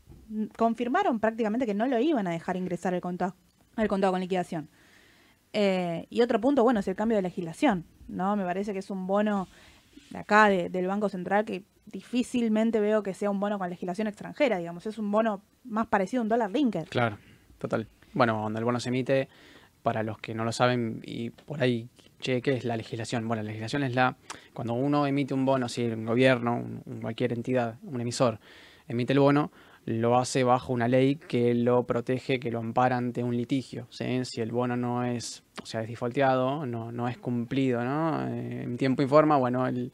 [0.57, 3.36] confirmaron prácticamente que no lo iban a dejar ingresar al contado,
[3.76, 4.70] al contado con liquidación.
[5.53, 8.34] Eh, y otro punto, bueno, es el cambio de legislación, ¿no?
[8.34, 9.47] Me parece que es un bono
[10.11, 14.07] de acá, de- del Banco Central, que difícilmente veo que sea un bono con legislación
[14.09, 16.88] extranjera, digamos, es un bono más parecido a un dólar linker.
[16.88, 17.18] Claro,
[17.59, 17.86] total.
[18.12, 19.28] Bueno, cuando el bono se emite,
[19.82, 21.88] para los que no lo saben y por ahí,
[22.20, 23.26] che, ¿qué es la legislación?
[23.26, 24.16] Bueno, la legislación es la,
[24.53, 28.41] cuando uno emite un bono, si un gobierno, un- cualquier entidad, un emisor,
[28.88, 29.51] emite el bono,
[29.86, 33.86] lo hace bajo una ley que lo protege, que lo ampara ante un litigio.
[33.91, 38.28] Si el bono no es, o sea, es defaulteado, no, no es cumplido ¿no?
[38.28, 39.91] Eh, en tiempo y forma, bueno, el,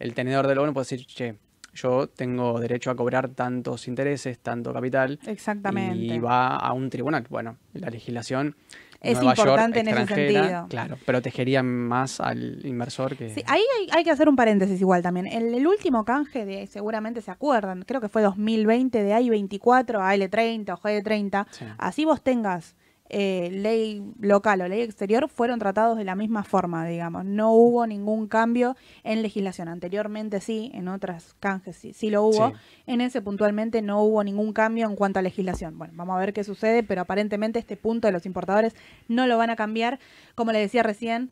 [0.00, 1.36] el tenedor del bono puede decir, che,
[1.72, 5.96] yo tengo derecho a cobrar tantos intereses, tanto capital, Exactamente.
[5.96, 7.24] y va a un tribunal.
[7.28, 8.56] Bueno, la legislación
[9.00, 10.66] Es Nueva York, importante en ese sentido.
[10.68, 13.28] Claro, protegería más al inversor que...
[13.28, 15.26] Sí, ahí hay, hay que hacer un paréntesis igual también.
[15.26, 20.16] El, el último canje de, seguramente se acuerdan, creo que fue 2020 de AI24 a
[20.16, 21.46] L30 o GD30.
[21.50, 21.64] Sí.
[21.78, 22.74] Así vos tengas
[23.10, 27.24] eh, ley local o ley exterior, fueron tratados de la misma forma, digamos.
[27.24, 29.68] No hubo ningún cambio en legislación.
[29.68, 32.48] Anteriormente sí, en otras canjes sí, sí lo hubo.
[32.50, 32.54] Sí.
[32.86, 35.76] En ese puntualmente no hubo ningún cambio en cuanto a legislación.
[35.76, 38.74] Bueno, vamos a ver qué sucede, pero aparentemente este punto de los importadores
[39.08, 39.98] no lo van a cambiar.
[40.34, 41.30] Como le decía recién,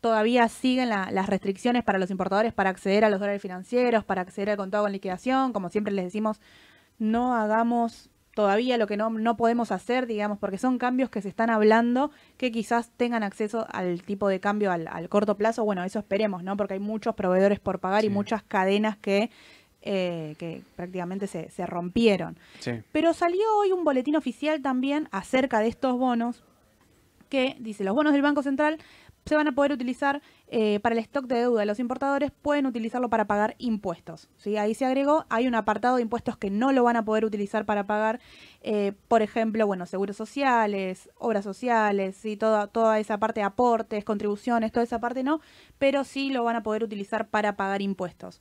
[0.00, 4.22] todavía siguen la- las restricciones para los importadores para acceder a los dólares financieros, para
[4.22, 5.52] acceder al contado con liquidación.
[5.52, 6.40] Como siempre les decimos,
[6.98, 11.28] no hagamos todavía lo que no, no podemos hacer, digamos, porque son cambios que se
[11.30, 15.64] están hablando que quizás tengan acceso al tipo de cambio al, al corto plazo.
[15.64, 16.54] Bueno, eso esperemos, ¿no?
[16.54, 19.30] Porque hay muchos proveedores por pagar y muchas cadenas que,
[19.80, 22.36] eh, que prácticamente se, se rompieron.
[22.60, 22.72] Sí.
[22.92, 26.44] Pero salió hoy un boletín oficial también acerca de estos bonos
[27.30, 28.78] que dice los bonos del Banco Central
[29.26, 32.66] se van a poder utilizar eh, para el stock de deuda de los importadores, pueden
[32.66, 34.28] utilizarlo para pagar impuestos.
[34.58, 37.66] Ahí se agregó, hay un apartado de impuestos que no lo van a poder utilizar
[37.66, 38.20] para pagar,
[38.62, 42.36] eh, por ejemplo, bueno, seguros sociales, obras sociales, ¿sí?
[42.36, 45.40] toda, toda esa parte de aportes, contribuciones, toda esa parte no,
[45.78, 48.40] pero sí lo van a poder utilizar para pagar impuestos.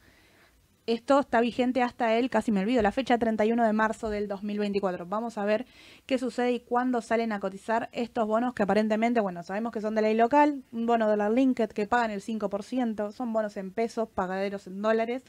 [0.88, 5.07] Esto está vigente hasta el, casi me olvido, la fecha 31 de marzo del 2024.
[5.07, 5.65] Vamos a ver
[6.05, 9.95] qué sucede y cuándo salen a cotizar estos bonos que aparentemente, bueno, sabemos que son
[9.95, 14.07] de ley local, un bono dólar linked que pagan el 5%, son bonos en pesos,
[14.13, 15.23] pagaderos en dólares.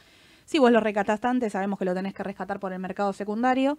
[0.45, 3.79] Si vos lo rescataste antes, sabemos que lo tenés que rescatar por el mercado secundario,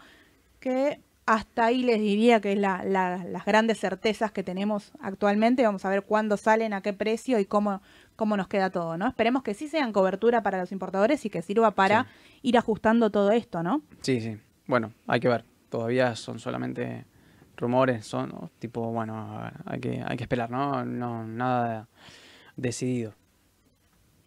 [0.59, 5.63] que hasta ahí les diría que es la- la- las grandes certezas que tenemos actualmente.
[5.63, 7.81] Vamos a ver cuándo salen, a qué precio y cómo,
[8.17, 9.07] cómo nos queda todo, ¿no?
[9.07, 12.07] Esperemos que sí sean cobertura para los importadores y que sirva para
[12.41, 13.83] ir ajustando todo esto, ¿no?
[14.01, 14.37] Sí, sí.
[14.65, 15.45] Bueno, hay que ver.
[15.69, 17.05] Todavía son solamente
[17.55, 18.51] rumores, son ¿no?
[18.59, 20.83] tipo, bueno, hay que, hay que esperar, ¿no?
[20.83, 21.87] No, nada
[22.55, 23.13] decidido.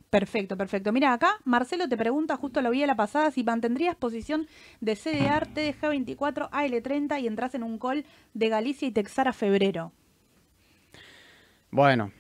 [0.09, 0.93] Perfecto, perfecto.
[0.93, 4.47] Mira, acá Marcelo te pregunta, justo lo vi a la pasada, si mantendrías posición
[4.80, 9.93] de CDR, TDG24, AL30 y entras en un call de Galicia y Texara febrero.
[11.70, 12.11] Bueno,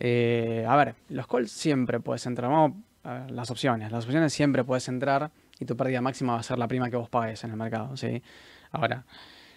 [0.00, 2.50] eh, a ver, los calls siempre puedes entrar.
[2.50, 3.90] Vamos a ver, las opciones.
[3.90, 6.96] Las opciones siempre puedes entrar y tu pérdida máxima va a ser la prima que
[6.96, 8.22] vos pagues en el mercado, ¿sí?
[8.70, 9.04] Ahora,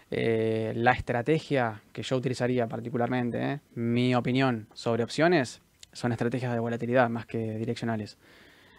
[0.10, 3.60] eh, la estrategia que yo utilizaría particularmente, ¿eh?
[3.76, 5.62] mi opinión sobre opciones,
[5.94, 8.18] son estrategias de volatilidad más que direccionales.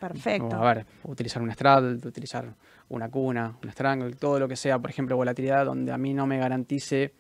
[0.01, 0.59] Perfecto.
[0.59, 2.53] O, a ver, utilizar un straddle, utilizar
[2.89, 6.27] una cuna, un strangle, todo lo que sea, por ejemplo, volatilidad donde a mí no
[6.27, 7.15] me garantice,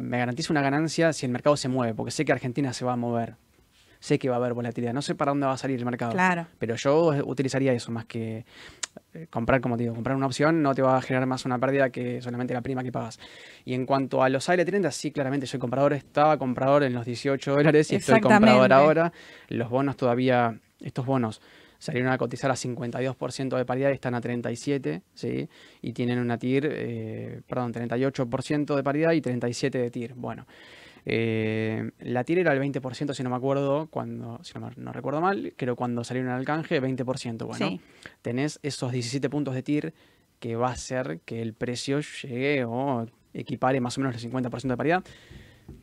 [0.00, 2.92] me garantice una ganancia si el mercado se mueve, porque sé que Argentina se va
[2.92, 3.34] a mover.
[4.04, 6.12] Sé que va a haber volatilidad, no sé para dónde va a salir el mercado.
[6.12, 6.46] Claro.
[6.58, 8.44] Pero yo utilizaría eso más que
[9.14, 11.58] eh, comprar, como te digo, comprar una opción no te va a generar más una
[11.58, 13.18] pérdida que solamente la prima que pagas.
[13.64, 17.50] Y en cuanto a los AL30, sí, claramente soy comprador, estaba comprador en los 18
[17.50, 19.10] dólares y estoy comprador ahora.
[19.48, 21.40] Los bonos todavía, estos bonos
[21.78, 25.48] salieron a cotizar a 52% de paridad y están a 37, ¿sí?
[25.80, 30.12] Y tienen una TIR, eh, perdón, 38% de paridad y 37 de TIR.
[30.12, 30.46] Bueno,
[31.06, 35.20] Eh, la tira era el 20%, si no me acuerdo, cuando, si no, no recuerdo
[35.20, 37.46] mal, creo cuando salieron al canje, 20%.
[37.46, 37.80] Bueno, Sí.
[38.22, 39.94] tenés esos 17 puntos de TIR
[40.40, 44.74] que va a hacer que el precio llegue o equipare más o menos el 50%
[44.74, 45.04] de paridad.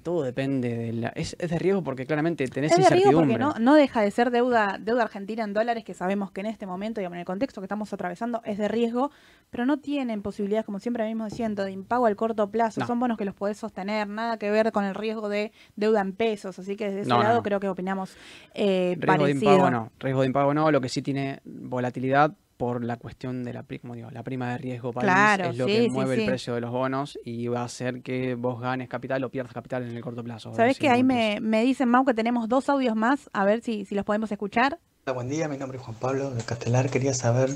[0.04, 1.10] Todo depende de la...
[1.10, 3.60] Es, es de riesgo porque claramente tenés Es de riesgo porque incertidumbre.
[3.60, 6.66] no, no deja de ser deuda, deuda argentina en dólares, que sabemos que en este
[6.66, 9.12] momento, digamos, en el contexto que estamos atravesando, es de riesgo,
[9.52, 12.80] pero no tienen posibilidades, como siempre mismo diciendo, de impago al corto plazo.
[12.82, 12.88] No.
[12.88, 16.14] Son bonos que los podés sostener, nada que ver con el riesgo de deuda en
[16.14, 16.58] pesos.
[16.58, 18.16] Así que desde ese No, lado creo que opinamos
[18.56, 19.52] eh, Riesgo de parecido.
[19.54, 23.54] impago no, riesgo de impago no, lo que sí tiene volatilidad por la cuestión de
[23.54, 26.22] la, como digo, la prima de riesgo país Claro, es lo sí, que mueve sí.
[26.22, 29.52] el precio de los bonos y va a hacer que vos ganes capital o pierdas
[29.52, 30.54] capital en el corto plazo.
[30.54, 33.32] ¿Sabés que ahí me, me dicen, Mau, que tenemos dos audios más?
[33.34, 34.78] A ver si, si los podemos escuchar.
[35.08, 36.92] Hola, buen día, mi nombre es Juan Pablo de Castelar.
[36.92, 37.50] Quería saber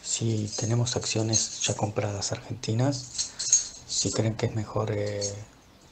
[0.00, 2.94] si tenemos acciones ya compradas argentinas,
[3.88, 5.22] si creen que es mejor eh,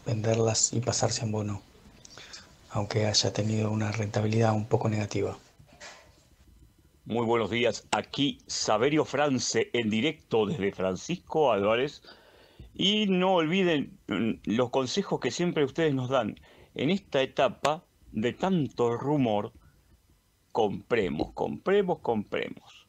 [0.07, 1.61] venderlas y pasarse en bono,
[2.70, 5.36] aunque haya tenido una rentabilidad un poco negativa.
[7.07, 12.02] Muy buenos días, aquí Saberio France en directo desde Francisco Álvarez.
[12.72, 16.40] Y no olviden mm, los consejos que siempre ustedes nos dan
[16.74, 19.52] en esta etapa de tanto rumor.
[20.50, 22.86] Compremos, compremos, compremos.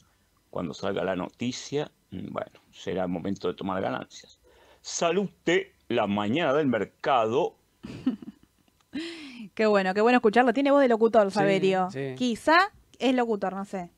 [0.49, 4.39] Cuando salga la noticia, mm, bueno, será el momento de tomar ganancias.
[4.81, 7.57] Salute la mañana del mercado
[9.53, 10.53] Qué bueno, qué bueno escucharlo.
[10.53, 11.89] Tiene voz de locutor, Sí, Saberio.
[11.91, 12.15] sí.
[12.17, 12.57] Quizá
[12.97, 13.91] es locutor, no sé.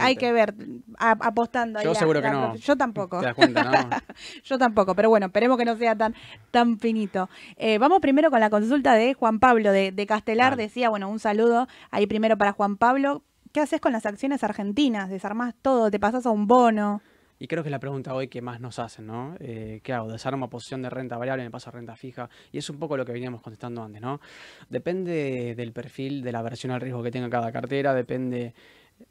[0.00, 0.54] Hay, que ver,
[0.98, 1.82] a- apostando.
[1.82, 2.54] Yo seguro que no.
[2.56, 3.20] Yo tampoco.
[3.20, 3.90] ¿Te das cuenta, no?
[4.44, 6.14] Yo tampoco, pero bueno, esperemos que no sea tan,
[6.50, 7.28] tan finito.
[7.56, 10.56] Eh, vamos primero con la consulta de Juan Pablo de, de Castelar.
[10.56, 13.22] Decía, bueno, un saludo ahí primero para Juan Pablo.
[13.52, 15.10] ¿Qué haces con las acciones argentinas?
[15.10, 15.90] ¿Desarmás todo?
[15.90, 17.02] ¿Te pasas a un bono?
[17.42, 19.34] Y creo que es la pregunta hoy que más nos hacen, ¿no?
[19.40, 20.12] Eh, ¿Qué hago?
[20.12, 21.42] ¿Desarmo posición de renta variable?
[21.42, 22.28] ¿Me paso a renta fija?
[22.52, 24.20] Y es un poco lo que veníamos contestando antes, ¿no?
[24.68, 28.54] Depende del perfil, de la versión al riesgo que tenga cada cartera, depende,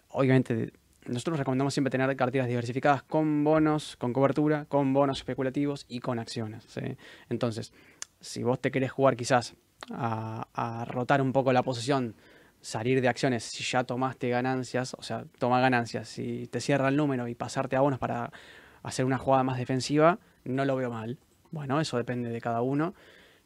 [0.10, 0.74] obviamente,
[1.06, 6.20] nosotros recomendamos siempre tener carteras diversificadas con bonos, con cobertura, con bonos especulativos y con
[6.20, 6.66] acciones.
[7.30, 7.74] Entonces,
[8.20, 9.56] si vos te querés jugar quizás
[9.92, 12.16] a, a rotar un poco la posición,
[12.62, 16.98] salir de acciones, si ya tomaste ganancias, o sea, toma ganancias, si te cierra el
[16.98, 18.32] número y pasarte a bonos para
[18.84, 21.18] hacer una jugada más defensiva, no lo veo mal.
[21.52, 22.94] Bueno, eso depende de cada uno.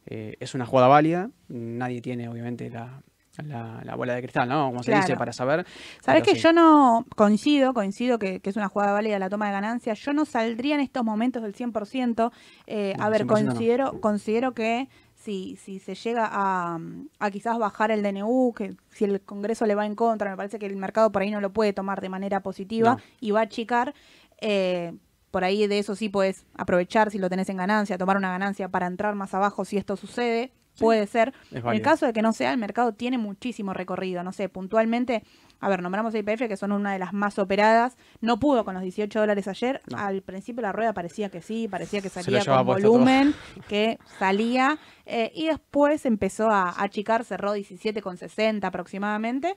[0.06, 3.02] Eh, es una jugada válida, nadie tiene obviamente la,
[3.44, 4.68] la- la bola de cristal, ¿no?
[4.68, 5.66] Como se dice, para saber.
[6.02, 6.42] Sabes que sí.
[6.42, 10.00] yo no coincido, coincido que, que es una jugada válida la toma de ganancias.
[10.00, 12.32] Yo no saldría en estos momentos del 100%.
[12.68, 13.52] Eh, a ver, 100% no.
[13.52, 16.78] considero, considero que si, si se llega a,
[17.20, 20.60] a quizás bajar el DNU, que si el Congreso le va en contra, me parece
[20.60, 23.02] que el mercado por ahí no lo puede tomar de manera positiva No.
[23.20, 23.94] y va a achicar.
[24.42, 24.94] eh,
[25.32, 28.70] por ahí de eso sí puedes aprovechar si lo tenés en ganancia, tomar una ganancia
[28.70, 30.52] para entrar más abajo si esto sucede.
[30.80, 31.34] Puede ser.
[31.52, 34.24] En el caso de que no sea, el mercado tiene muchísimo recorrido.
[34.24, 35.24] No sé, puntualmente,
[35.60, 37.96] a ver, nombramos a IPF, que son una de las más operadas.
[38.22, 39.82] No pudo con los 18 dólares ayer.
[39.92, 39.98] No.
[40.00, 42.64] Al principio la rueda parecía que sí, parecía que salía con todo.
[42.64, 43.36] volumen,
[43.68, 44.78] que salía.
[45.06, 49.56] eh, y después empezó a a achicar, cerró 17,60 aproximadamente.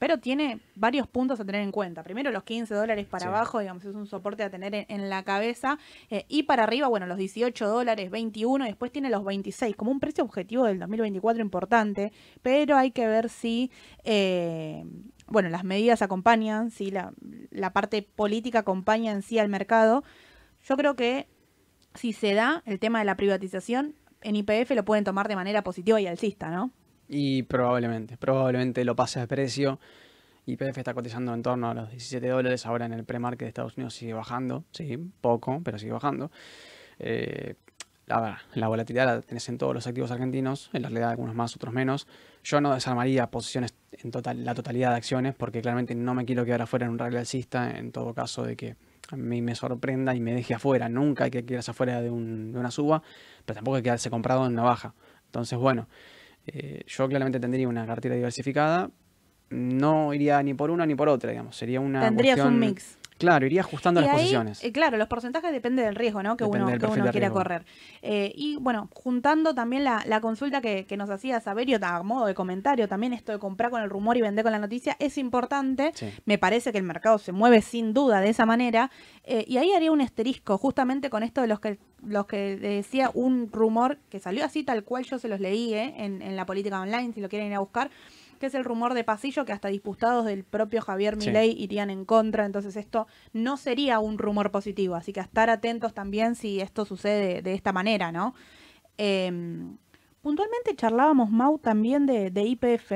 [0.00, 2.02] Pero tiene varios puntos a tener en cuenta.
[2.02, 3.28] Primero, los 15 dólares para Sí.
[3.28, 5.78] abajo, digamos, es un soporte a tener en, en la cabeza.
[6.08, 9.90] Eh, y para arriba, bueno, los 18 dólares, 21, y después tiene los 26, como
[9.90, 12.12] un precio objetivo del 2024 importante.
[12.40, 13.70] Pero hay que ver si,
[14.04, 14.84] eh,
[15.26, 17.12] bueno, las medidas acompañan, si la,
[17.50, 20.02] la parte política acompaña en sí al mercado.
[20.64, 21.28] Yo creo que
[21.94, 25.62] si se da el tema de la privatización, en IPF lo pueden tomar de manera
[25.62, 26.70] positiva y alcista, ¿no?
[27.12, 29.80] Y probablemente, probablemente lo pase de precio.
[30.46, 32.66] YPF está cotizando en torno a los 17 dólares.
[32.66, 34.64] Ahora en el pre-market de Estados Unidos sigue bajando.
[34.70, 36.30] Sí, poco, pero sigue bajando.
[37.00, 37.54] Eh,
[38.06, 40.70] la, la volatilidad la tenés en todos los activos argentinos.
[40.72, 42.06] En realidad algunos más, otros menos.
[42.44, 46.44] Yo no desarmaría posiciones en total, la totalidad de acciones porque claramente no me quiero
[46.44, 48.76] quedar afuera en un rally alcista en todo caso de que
[49.10, 50.88] a mí me sorprenda y me deje afuera.
[50.88, 53.02] Nunca hay que quedarse afuera de, un- de una suba,
[53.44, 54.94] pero tampoco hay que quedarse comprado en una baja.
[55.26, 55.88] Entonces, bueno,
[56.46, 58.90] eh, yo claramente tendría una cartera diversificada.
[59.50, 61.56] No iría ni por una ni por otra, digamos.
[61.56, 62.98] Sería una Tendrías un mix.
[63.20, 64.64] Claro, iría ajustando Y las ahí, posiciones.
[64.64, 66.36] eh, claro, los porcentajes dependen del riesgo, ¿no?
[66.36, 67.64] Que Depende uno, que uno quiera correr.
[68.02, 72.26] Eh, y bueno, juntando también la, la consulta que, que nos hacía Saberio, a modo
[72.26, 75.18] de comentario, también esto de comprar con el rumor y vender con la noticia es
[75.18, 75.92] importante.
[75.94, 76.08] Sí.
[76.24, 78.90] Me parece que el mercado se mueve sin duda de esa manera.
[79.24, 83.10] Eh, y ahí haría un asterisco, justamente con esto de los que los que decía
[83.12, 86.80] un rumor que salió así tal cual yo se los leí en, en la política
[86.80, 87.90] online, si lo quieren ir a buscar,
[88.40, 91.28] que es el rumor de pasillo que hasta diputados del propio Javier Sí.
[91.28, 92.46] Milei irían en contra.
[92.46, 94.94] Entonces esto no sería un rumor positivo.
[94.96, 98.34] Así que a estar atentos también si esto sucede de, esta manera, ¿no?
[98.96, 99.30] Eh,
[100.22, 102.92] puntualmente charlábamos, Mau, también de, de IPF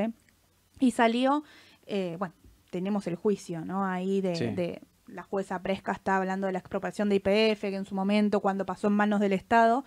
[0.81, 1.45] y salió,
[1.87, 2.35] eh, bueno,
[2.71, 3.85] tenemos el juicio, ¿no?
[3.85, 4.47] Ahí de, Sí.
[4.47, 8.41] de la jueza Presca está hablando de la expropiación de IPF, que en su momento,
[8.41, 9.85] cuando pasó en manos del Estado,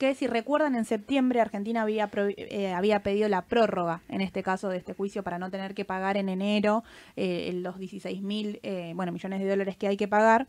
[0.00, 4.70] que si recuerdan en septiembre Argentina había, eh, había pedido la prórroga, en este caso
[4.70, 6.84] de este juicio, para no tener que pagar en enero
[7.16, 10.48] eh, los 16 mil eh, bueno, millones de dólares que hay que pagar.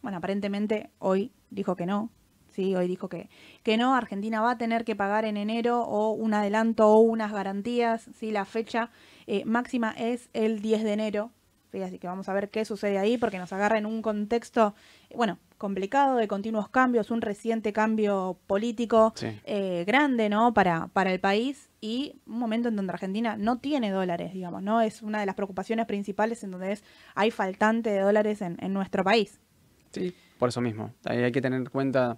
[0.00, 2.08] Bueno, aparentemente hoy dijo que no.
[2.48, 3.28] Sí, hoy dijo que,
[3.62, 7.32] que no, Argentina va a tener que pagar en enero o un adelanto o unas
[7.32, 8.08] garantías.
[8.14, 8.88] Sí, la fecha
[9.44, 11.32] máxima es el 10 de enero.
[11.70, 14.74] Sí, así que vamos a ver qué sucede ahí porque nos agarra en un contexto,
[15.14, 19.28] bueno, complicado de continuos cambios, un reciente cambio político Sí.
[19.44, 20.52] eh, grande, ¿no?
[20.54, 24.80] Para, para el país y un momento en donde Argentina no tiene dólares, digamos, ¿no?
[24.80, 26.84] Es una de las preocupaciones principales en donde es,
[27.14, 29.40] hay faltante de dólares en, en nuestro país.
[29.92, 30.92] Sí, por eso mismo.
[31.04, 32.16] Hay que tener en cuenta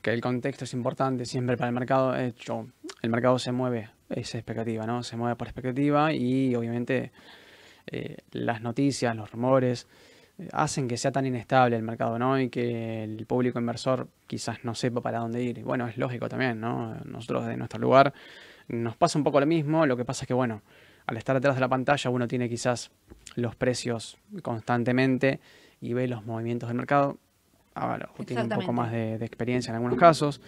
[0.00, 2.12] que el contexto es importante siempre para el mercado.
[2.12, 2.66] De hecho,
[3.02, 5.02] el mercado se mueve, es expectativa, ¿no?
[5.02, 7.12] Se mueve por expectativa y obviamente
[7.86, 9.86] eh, las noticias, los rumores
[10.52, 12.40] hacen que sea tan inestable el mercado, ¿no?
[12.40, 15.58] Y que el público inversor quizás no sepa para dónde ir.
[15.58, 16.94] Y bueno, es lógico también, ¿no?
[17.04, 18.12] Nosotros de nuestro lugar
[18.68, 19.86] nos pasa un poco lo mismo.
[19.86, 20.62] Lo que pasa es que, bueno,
[21.06, 22.90] al estar detrás de la pantalla uno tiene quizás
[23.36, 25.40] los precios constantemente
[25.80, 27.18] y ve los movimientos del mercado.
[27.74, 30.40] Ahora, tiene un poco más de, de experiencia en algunos casos.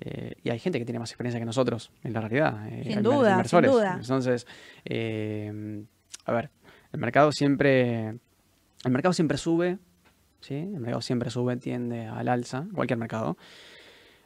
[0.00, 2.66] eh, y hay gente que tiene más experiencia que nosotros, en la realidad.
[2.68, 3.70] eh, Sin duda, sin inversores.
[3.70, 3.98] duda.
[4.00, 4.46] Entonces,
[4.86, 5.84] eh,
[6.24, 6.50] a ver,
[6.92, 8.16] el mercado siempre,
[8.84, 9.78] el mercado siempre sube,
[10.40, 10.54] ¿sí?
[10.54, 13.36] El mercado siempre sube, tiende al alza, cualquier mercado.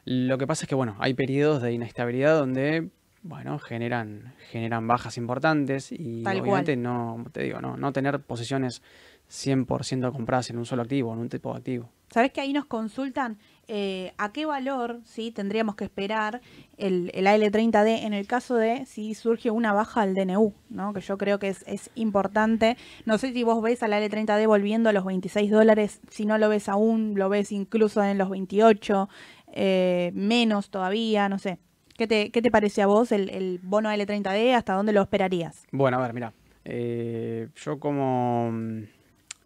[0.05, 2.89] Lo que pasa es que, bueno, hay periodos de inestabilidad donde,
[3.23, 8.81] bueno, generan, generan bajas importantes y Tal obviamente no, te digo, no, no tener posiciones
[9.29, 11.89] 100% compradas en un solo activo, en un tipo de activo.
[12.11, 16.41] Sabes que ahí nos consultan eh, a qué valor sí tendríamos que esperar
[16.77, 20.93] el, el AL30D en el caso de si surge una baja al DNU, ¿no?
[20.93, 22.77] que yo creo que es, importante.
[23.05, 26.49] No sé si vos ves al AL30D volviendo a los 26 dólares, si no lo
[26.49, 29.09] ves aún, lo ves incluso en los 28,
[29.53, 31.59] eh, menos todavía, no sé.
[31.97, 34.53] ¿Qué te, qué te parece a vos el, el bono AL30D?
[34.53, 35.63] ¿Hasta dónde lo esperarías?
[35.71, 36.33] Bueno, a ver, mira,
[36.65, 38.83] eh, yo como mm,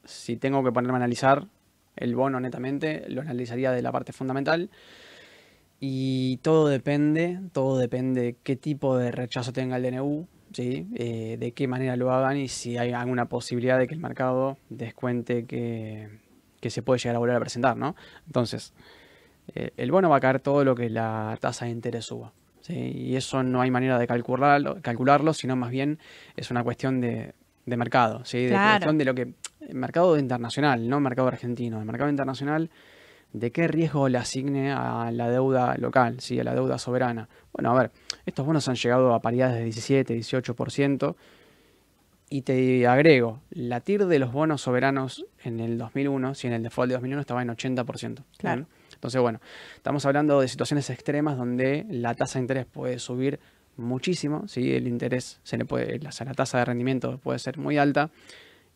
[0.06, 1.46] si tengo que ponerme a analizar
[2.00, 4.70] el bono netamente, lo analizaría de la parte fundamental
[5.80, 10.88] y todo depende, todo depende de qué tipo de rechazo tenga el DNU, ¿sí?
[10.96, 14.58] Eh, de qué manera lo hagan y si hay alguna posibilidad de que el mercado
[14.70, 16.10] descuente que,
[16.60, 17.96] que se puede llegar a volver a presentar, ¿no?
[18.26, 18.74] Entonces,
[19.56, 22.34] eh, el bono va a caer todo lo que la tasa de interés suba.
[22.62, 22.74] ¿sí?
[22.74, 25.98] Y eso no hay manera de calcularlo, calcularlo sino más bien
[26.36, 27.34] es una cuestión de,
[27.66, 28.44] de mercado, ¿sí?
[28.44, 28.72] de Claro.
[28.72, 29.34] cuestión de lo que.
[29.70, 31.80] El mercado internacional, no mercado argentino.
[31.80, 32.70] El mercado internacional,
[33.34, 36.40] de qué riesgo le asigne a la deuda local, ¿sí?
[36.40, 37.30] a la deuda soberana.
[37.54, 37.92] Bueno, a ver,
[38.26, 41.16] estos bonos han llegado a paridades de 17, 18%.
[42.32, 46.62] Y te agrego, la TIR de los bonos soberanos en el 2001, si en el
[46.62, 48.24] default de 2001 estaba en 80%.
[48.38, 48.68] Claro.
[48.94, 49.42] Entonces, bueno,
[49.76, 53.40] estamos hablando de situaciones extremas donde la tasa de interés puede subir
[53.78, 54.74] muchísimo, ¿sí?
[54.74, 58.12] el interés, se le puede, la tasa de rendimiento puede ser muy alta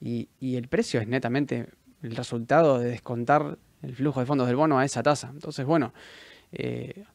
[0.03, 1.69] y, y el precio es netamente
[2.01, 5.29] el resultado de descontar el flujo de fondos del bono a esa tasa.
[5.31, 5.93] Entonces, bueno,
[6.51, 7.05] eh,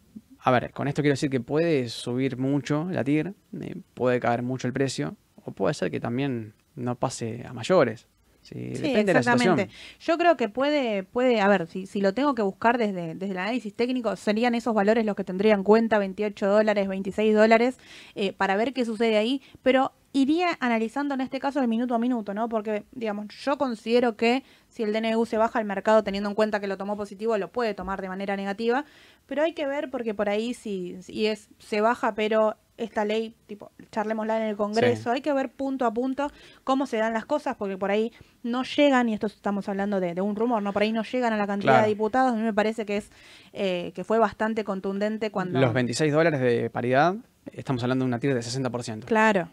[0.40, 4.42] a ver, con esto quiero decir que puede subir mucho la TIR, eh, puede caer
[4.42, 8.06] mucho el precio, o puede ser que también no pase a mayores.
[8.48, 8.74] ¿Sí?
[8.74, 9.62] Sí, Depende de la exactamente.
[9.64, 9.98] situación.
[10.00, 13.32] Yo creo que puede, puede, a ver, si, si lo tengo que buscar desde, desde
[13.32, 17.78] el análisis técnico, serían esos valores los que tendría en cuenta, 28 dólares, 26 dólares,
[18.14, 21.98] eh, para ver qué sucede ahí, pero iría analizando en este caso de minuto a
[21.98, 22.48] minuto, ¿no?
[22.48, 26.60] Porque, digamos, yo considero que si el DNU se baja al mercado teniendo en cuenta
[26.60, 28.84] que lo tomó positivo, lo puede tomar de manera negativa,
[29.28, 33.34] pero hay que ver porque por ahí si, si es, se baja, pero esta ley,
[33.46, 36.30] tipo, charlémosla en el Congreso, hay que ver punto a punto
[36.64, 38.12] cómo se dan las cosas, porque por ahí
[38.44, 40.72] no llegan, y esto estamos hablando de, de un rumor, ¿no?
[40.72, 41.82] Por ahí no llegan a la cantidad Claro.
[41.84, 43.10] de diputados, a mí me parece que es
[43.52, 45.58] eh, que fue bastante contundente cuando...
[45.60, 47.16] Los 26 dólares de paridad,
[47.52, 49.04] estamos hablando de una TIR de 60%.
[49.06, 49.48] Claro.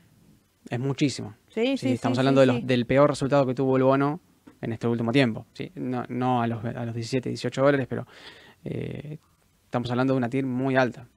[0.69, 1.34] Es muchísimo.
[1.49, 2.53] Sí, sí, Sí, sí, estamos sí, hablando de sí.
[2.53, 4.19] los- del peor resultado que tuvo el bono
[4.61, 5.47] en este último tiempo.
[5.53, 5.71] ¿sí?
[5.76, 8.05] No, no a, los, a los 17, 18 dólares, pero
[8.63, 9.17] eh,
[9.76, 11.07] estamos hablando de una TIR muy alta.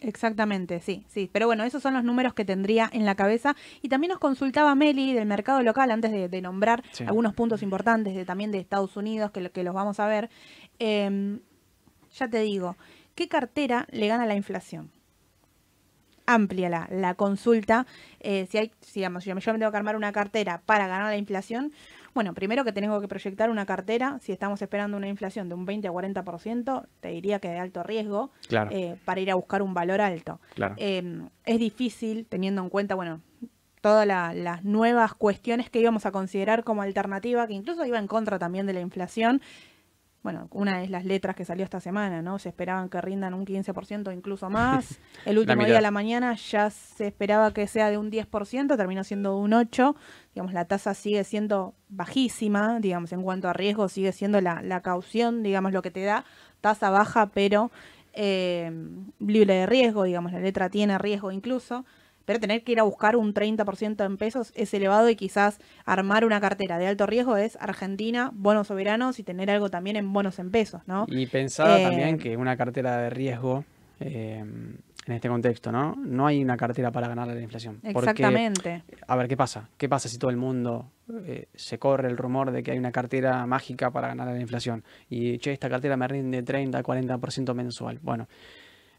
[0.00, 1.30] Exactamente, sí, sí.
[1.32, 3.56] Pero bueno, esos son los números que tendría en la cabeza.
[3.80, 7.04] Y también nos consultaba Meli del mercado local, antes de, de nombrar Sí.
[7.04, 10.28] algunos puntos importantes de, también de Estados Unidos, que, lo- que los vamos a ver.
[10.78, 11.38] Eh,
[12.18, 12.76] ya te digo,
[13.14, 14.90] ¿qué cartera le gana la inflación?
[16.26, 17.86] Amplia la, la consulta.
[18.20, 21.16] Eh, si hay, digamos, si yo me tengo que armar una cartera para ganar la
[21.16, 21.72] inflación,
[22.14, 25.66] Bueno, primero que tengo que proyectar una cartera, si estamos esperando una inflación de un
[25.66, 28.70] 20 a 40%, te diría que de alto riesgo Claro.
[28.72, 30.40] eh, para ir a buscar un valor alto.
[30.54, 30.74] Claro.
[30.78, 33.20] Eh, es difícil teniendo en cuenta, bueno,
[33.80, 38.06] todas la- las nuevas cuestiones que íbamos a considerar como alternativa, que incluso iba en
[38.06, 39.42] contra también de la inflación.
[40.24, 42.38] Bueno, una es las letras que salió esta semana, ¿no?
[42.38, 44.98] Se esperaban que rindan un 15% o incluso más.
[45.26, 49.04] El último día de la mañana ya se esperaba que sea de un 10%, terminó
[49.04, 49.94] siendo un 8%.
[50.34, 54.80] Digamos, la tasa sigue siendo bajísima, digamos, en cuanto a riesgo, sigue siendo la, la
[54.80, 56.24] caución, digamos, lo que te da
[56.62, 57.70] tasa baja, pero
[58.14, 58.72] eh,
[59.18, 61.84] libre de riesgo, digamos, la letra tiene riesgo incluso.
[62.24, 66.24] Pero tener que ir a buscar un 30% en pesos es elevado y quizás armar
[66.24, 70.38] una cartera de alto riesgo es Argentina, bonos soberanos y tener algo también en bonos
[70.38, 71.06] en pesos, ¿no?
[71.08, 73.64] Y pensaba Eh, también que una cartera de riesgo,
[74.00, 74.44] eh,
[75.06, 75.94] en este contexto, ¿no?
[75.96, 77.80] No hay una cartera para ganar la inflación.
[77.92, 78.84] Porque, Exactamente.
[79.06, 79.68] a ver, ¿qué pasa?
[79.76, 80.90] ¿Qué pasa si todo el mundo
[81.26, 84.82] eh, se corre el rumor de que hay una cartera mágica para ganar la inflación?
[85.10, 87.98] Y, che, esta cartera me rinde 30, 40% mensual.
[88.02, 88.28] Bueno,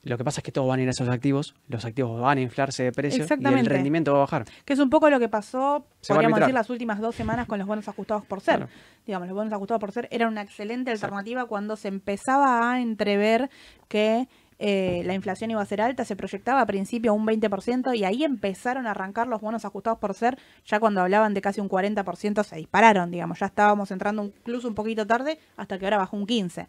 [0.05, 2.37] lo que pasa es que todos van a ir a esos activos, los activos van
[2.37, 4.45] a inflarse de precio y el rendimiento va a bajar.
[4.63, 7.57] Que es un poco lo que pasó, Se podríamos decir, las últimas dos semanas con
[7.57, 8.57] los bonos ajustados por ser.
[8.57, 8.71] Claro.
[9.05, 11.15] Digamos, los bonos ajustados por ser eran una excelente Exacto.
[11.15, 13.49] alternativa cuando se empezaba a entrever
[13.87, 14.27] que
[14.57, 18.23] eh, la inflación iba a ser alta, se proyectaba a principio un 20% y ahí
[18.23, 22.43] empezaron a arrancar los bonos ajustados por ser, ya cuando hablaban de casi un 40%
[22.43, 26.25] se dispararon, digamos, ya estábamos entrando incluso un poquito tarde hasta que ahora bajó un
[26.25, 26.67] 15%.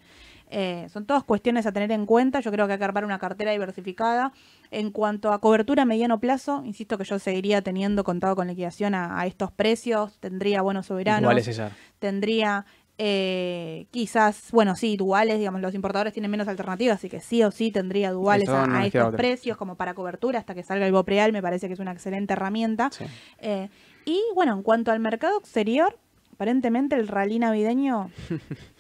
[0.49, 2.41] Eh, son todas cuestiones a tener en cuenta.
[2.41, 4.33] Yo creo que hay que armar una cartera diversificada.
[4.71, 8.95] En cuanto a cobertura a mediano plazo, insisto que yo seguiría teniendo contado con liquidación
[8.95, 10.19] a, a estos precios.
[10.21, 11.23] Tendría buenos soberanos.
[11.23, 11.61] Igual es.
[11.99, 12.65] Tendría
[12.99, 15.39] eh, quizás, bueno, sí, duales.
[15.39, 18.67] Digamos, los importadores tienen menos alternativas, así que sí o sí tendría duales Esto a,
[18.67, 19.17] no estos otra.
[19.17, 21.33] precios como para cobertura hasta que salga el Bopreal.
[21.33, 22.91] Me parece que es una excelente herramienta.
[22.93, 23.05] Sí.
[23.39, 23.69] Eh,
[24.05, 25.99] y bueno, en cuanto al mercado exterior,
[26.37, 28.11] aparentemente el rally navideño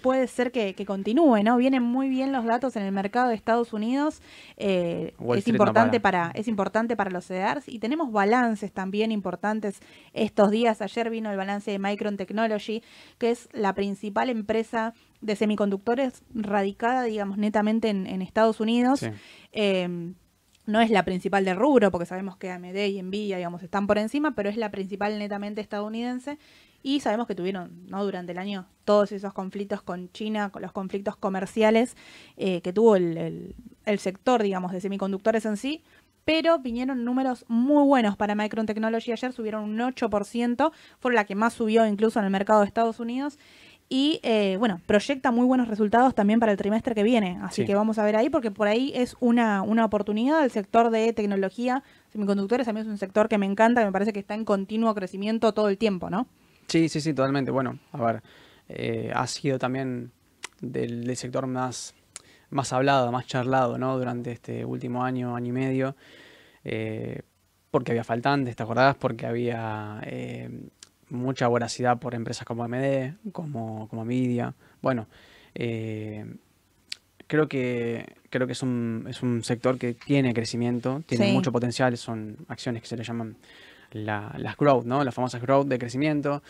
[0.02, 1.56] puede ser que, que continúe, ¿no?
[1.56, 4.20] Vienen muy bien los datos en el mercado de Estados Unidos.
[4.58, 6.28] eh, es no importante para.
[6.28, 9.80] para, es importante para los CEDARs y tenemos balances también importantes
[10.12, 10.82] estos días.
[10.82, 12.82] Ayer vino el balance de Micron Technology,
[13.16, 14.92] que es la principal empresa
[15.22, 19.00] de semiconductores radicada, digamos, netamente en, en Estados Unidos.
[19.00, 19.08] Sí.
[19.52, 20.12] Eh,
[20.66, 23.98] no es la principal del rubro, porque sabemos que AMD y Nvidia, digamos, están por
[23.98, 26.38] encima, pero es la principal netamente estadounidense.
[26.82, 28.04] Y sabemos que tuvieron, ¿no?
[28.04, 31.96] Durante el año, todos esos conflictos con China, con los conflictos comerciales
[32.36, 33.54] eh, que tuvo el, el-
[33.84, 35.82] el sector, digamos, de semiconductores en sí.
[36.24, 41.36] Pero vinieron números muy buenos para Micron Technology ayer, subieron un 8%, fue la que
[41.36, 43.38] más subió incluso en el mercado de Estados Unidos.
[43.88, 47.38] Y eh, bueno, proyecta muy buenos resultados también para el trimestre que viene.
[47.42, 47.66] Así Sí.
[47.68, 50.42] que vamos a ver ahí, porque por ahí es una, una oportunidad.
[50.42, 53.92] El sector de tecnología, semiconductores, a mí es un sector que me encanta, que me
[53.92, 56.26] parece que está en continuo crecimiento todo el tiempo, ¿no?
[56.68, 57.50] Sí, sí, sí, totalmente.
[57.50, 58.22] Bueno, a ver,
[58.68, 60.10] eh, ha sido también
[60.60, 61.94] del, del sector más,
[62.50, 63.96] más hablado, más charlado, ¿no?
[63.98, 65.96] Durante este último año, año y medio,
[66.64, 67.22] eh,
[67.70, 68.96] porque había faltantes, ¿te acordás?
[68.96, 70.50] Porque había eh,
[71.10, 74.54] mucha voracidad por empresas como AMD, como, como Nvidia.
[74.82, 75.06] Bueno,
[75.54, 76.24] eh,
[77.26, 81.32] creo que creo que es un, es un sector que tiene crecimiento, tiene Sí.
[81.32, 83.36] mucho potencial, son acciones que se le llaman
[83.92, 85.02] la- las growth, ¿no?
[85.04, 86.42] Las famosas growth de crecimiento.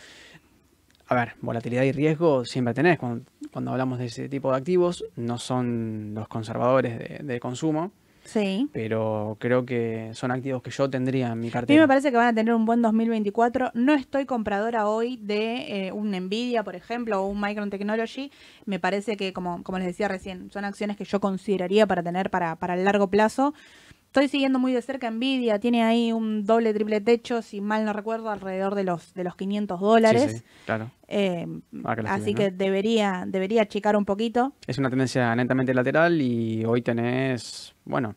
[1.09, 5.05] A ver, volatilidad y riesgo siempre tenés cuando, cuando hablamos de ese tipo de activos,
[5.15, 7.91] no son los conservadores de, de consumo,
[8.25, 8.67] Sí.
[8.73, 11.81] pero creo que son activos que yo tendría en mi A mí cartera.
[11.83, 13.71] me parece que van a tener un buen 2024.
[13.73, 18.29] No estoy compradora hoy de eh, un Nvidia, por ejemplo, o un Micron Technology.
[18.65, 22.29] Me parece que, como, como les decía recién, son acciones que yo consideraría para tener
[22.29, 23.53] para, para el largo plazo.
[24.17, 25.59] Estoy siguiendo muy de cerca Nvidia.
[25.59, 29.35] Tiene ahí un doble, triple techo, si mal no recuerdo, alrededor de los, de los
[29.35, 30.37] 500 Sí, dólares.
[30.37, 30.89] sí, claro.
[31.07, 31.45] Eh,
[31.83, 34.53] Ah, que así que debería, debería achicar un poquito.
[34.65, 38.15] Es una tendencia netamente lateral y hoy tenés, bueno,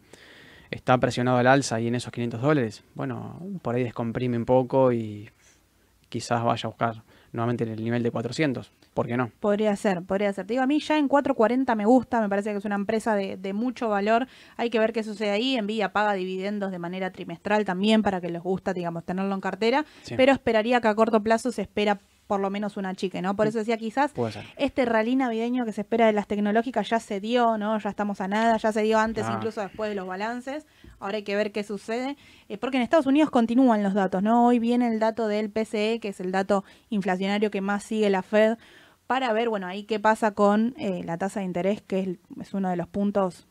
[0.70, 4.92] está presionado al alza y en esos 500 dólares, bueno, por ahí descomprime un poco
[4.92, 5.28] y
[6.08, 8.72] quizás vaya a buscar nuevamente el nivel de 400.
[8.94, 9.30] ¿Por qué no?
[9.40, 10.46] Podría ser, podría ser.
[10.46, 13.14] Te digo, a mí ya en 440 me gusta, me parece que es una empresa
[13.14, 14.26] de, de mucho valor.
[14.56, 15.60] Hay que ver qué sucede ahí.
[15.60, 19.84] Nvidia paga dividendos de manera trimestral también para que les gusta, digamos, tenerlo en cartera.
[20.02, 20.14] Sí.
[20.16, 23.34] Pero esperaría que a corto plazo se espera por lo menos una chique, ¿no?
[23.34, 24.12] Por eso decía, quizás
[24.56, 27.76] este rally navideño que se espera de las tecnológicas ya se dio, ¿no?
[27.80, 29.32] Ya estamos a nada, ya se dio antes, Ah.
[29.36, 30.64] incluso después de los balances.
[31.00, 32.16] Ahora hay que ver qué sucede,
[32.48, 34.46] eh, porque en Estados Unidos continúan los datos, ¿no?
[34.46, 38.22] Hoy viene el dato del PCE, que es el dato inflacionario que más sigue la
[38.22, 38.58] Fed,
[39.10, 42.08] para ver, bueno, ahí qué pasa con eh, la tasa de interés, que es,
[42.40, 43.48] es uno de los puntos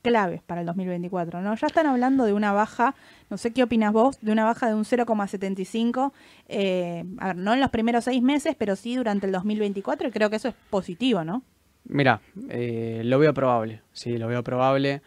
[0.00, 1.56] claves para el 2024, ¿no?
[1.56, 2.94] Ya están hablando de una baja,
[3.28, 6.12] no sé qué opinas vos, de una baja de un 0,75,
[6.46, 7.02] eh,
[7.34, 10.46] no en los primeros seis meses, pero sí durante el 2024 y creo que eso
[10.46, 11.42] es positivo, ¿no?
[11.82, 15.02] Mira, eh, lo veo probable, sí, lo veo probable.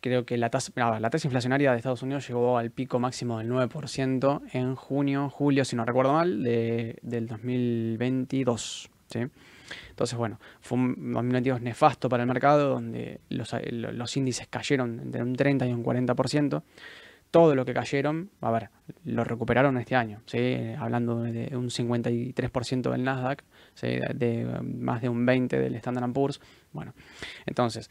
[0.00, 3.50] Creo que la tasa, la tasa inflacionaria de Estados Unidos llegó al pico máximo del
[3.50, 8.90] 9% en junio, julio, si no recuerdo mal, de, del 2022.
[9.10, 9.26] ¿Sí?
[9.90, 15.22] Entonces, bueno, fue un 2022 nefasto para el mercado, donde los, los índices cayeron entre
[15.22, 16.62] un 30 y un 40%
[17.30, 18.70] todo lo que cayeron, a ver,
[19.04, 20.74] lo recuperaron este año, ¿sí?
[20.78, 23.44] hablando de un 53% del Nasdaq,
[23.80, 26.40] de, más de un 20% del Standard Poor's.
[26.72, 26.92] Bueno,
[27.46, 27.88] entonces,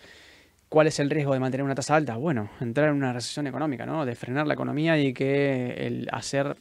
[0.67, 2.17] ¿cuál es el riesgo de mantener una tasa alta?
[2.17, 4.05] Bueno, entrar en una recesión económica, ¿no?
[4.05, 6.57] de frenar la economía y que el hacer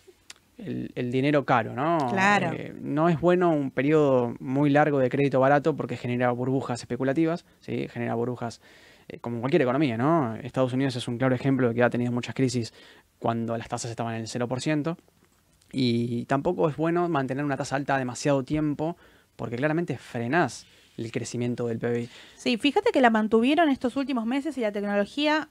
[0.58, 1.98] el, dinero caro, ¿no?
[2.10, 2.52] Claro.
[2.52, 7.46] Eh, no es bueno un periodo muy largo de crédito barato porque genera burbujas especulativas,
[7.60, 7.88] ¿sí?
[7.88, 8.60] genera burbujas
[9.08, 10.36] eh, como cualquier economía, ¿no?
[10.36, 12.74] Estados Unidos es un claro ejemplo de que ha tenido muchas crisis
[13.18, 14.96] cuando las tasas estaban en el 0%.
[15.70, 18.96] Y tampoco es bueno mantener una tasa alta demasiado tiempo
[19.36, 22.08] porque claramente frenás el crecimiento del PBI.
[22.36, 25.48] Sí, fíjate que la mantuvieron estos últimos meses y la tecnología,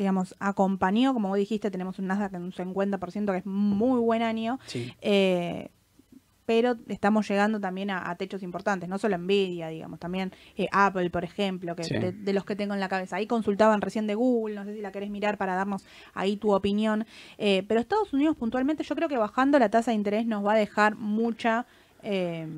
[0.00, 4.22] digamos, acompañó, como vos dijiste, tenemos un Nasdaq en un 50%, que es muy buen
[4.22, 4.58] año.
[4.64, 4.94] Sí.
[5.02, 5.68] Eh,
[6.46, 11.22] pero estamos llegando también a, techos importantes, no solo Nvidia, digamos, también eh, Apple, por
[11.22, 11.82] ejemplo, que
[12.12, 13.16] de, los que tengo en la cabeza.
[13.16, 15.84] Ahí consultaban recién de Google, no sé si la querés mirar para darnos
[16.14, 17.06] ahí tu opinión.
[17.36, 20.54] Eh, pero Estados Unidos puntualmente yo creo que bajando la tasa de interés nos va
[20.54, 21.66] a dejar mucha...
[22.02, 22.48] Eh,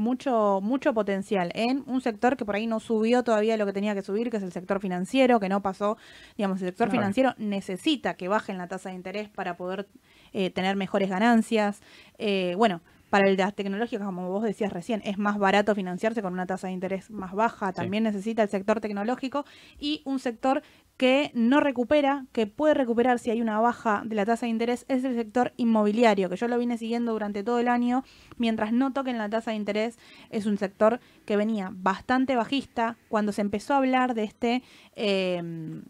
[0.00, 3.94] mucho, mucho potencial en un sector que por ahí no subió todavía lo que tenía
[3.94, 5.96] que subir, que es el sector financiero, que no pasó,
[6.36, 9.86] digamos, el sector financiero necesita que bajen la tasa de interés para poder
[10.32, 11.80] eh, tener mejores ganancias.
[12.18, 12.80] Eh, bueno,
[13.10, 16.46] para el de las tecnológicas, como vos decías recién, es más barato financiarse con una
[16.46, 17.72] tasa de interés más baja.
[17.72, 19.44] También necesita el sector tecnológico
[19.78, 20.62] y un sector
[20.96, 24.84] que no recupera, que puede recuperar si hay una baja de la tasa de interés,
[24.88, 28.04] es el sector inmobiliario, que yo lo vine siguiendo durante todo el año.
[28.36, 29.98] Mientras no toquen la tasa de interés,
[30.30, 32.96] es un sector que venía bastante bajista.
[33.08, 34.62] Cuando se empezó a hablar de este...
[34.94, 35.82] Eh,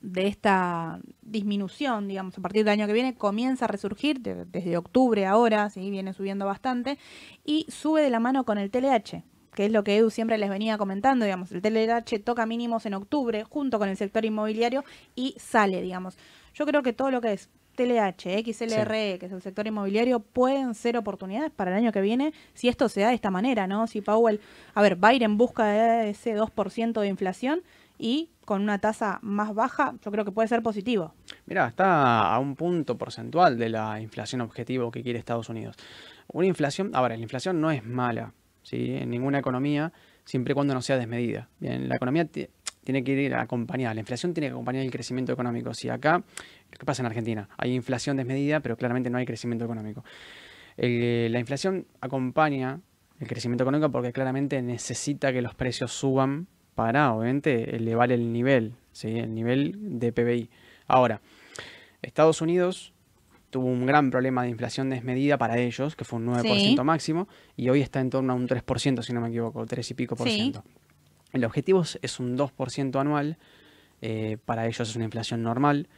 [0.00, 5.26] de esta disminución, digamos, a partir del año que viene, comienza a resurgir desde octubre
[5.26, 5.90] ahora, ¿sí?
[5.90, 6.98] viene subiendo bastante,
[7.44, 9.22] y sube de la mano con el TLH,
[9.54, 12.94] que es lo que Edu siempre les venía comentando, digamos, el TLH toca mínimos en
[12.94, 14.84] octubre junto con el sector inmobiliario
[15.16, 16.16] y sale, digamos.
[16.54, 20.74] Yo creo que todo lo que es TLH, XLRE, que es el sector inmobiliario, pueden
[20.74, 23.86] ser oportunidades para el año que viene si esto se da de esta manera, ¿no?
[23.86, 24.40] Si Powell,
[24.74, 27.62] a ver, va a ir en busca de ese 2% de inflación
[27.98, 31.14] y con una tasa más baja, yo creo que puede ser positivo.
[31.46, 35.76] Mira, está a un punto porcentual de la inflación objetivo que quiere Estados Unidos.
[36.28, 38.32] Una inflación, ahora, la inflación no es mala,
[38.62, 38.94] ¿sí?
[38.94, 39.92] En ninguna economía,
[40.24, 41.48] siempre y cuando no sea desmedida.
[41.58, 42.26] Bien, la economía
[42.84, 45.74] tiene que ir acompañada, la inflación tiene que acompañar el crecimiento económico.
[45.74, 46.22] Si acá,
[46.70, 47.48] ¿qué pasa en Argentina?
[47.58, 50.04] Hay inflación desmedida, pero claramente no hay crecimiento económico.
[50.76, 52.80] la inflación acompaña
[53.20, 56.46] el crecimiento económico porque claramente necesita que los precios suban
[56.78, 59.18] para, obviamente, elevar el nivel, ¿sí?
[59.18, 60.48] el nivel de PBI.
[60.86, 61.20] Ahora,
[62.02, 62.92] Estados Unidos
[63.50, 67.26] tuvo un gran problema de inflación desmedida para ellos, que fue un 9% máximo,
[67.56, 70.14] y hoy está en torno a un 3%, si no me equivoco, 3 y pico
[70.14, 70.62] por ciento.
[71.32, 73.38] El objetivo es un 2% anual,
[74.00, 75.88] eh, para ellos es una inflación normal,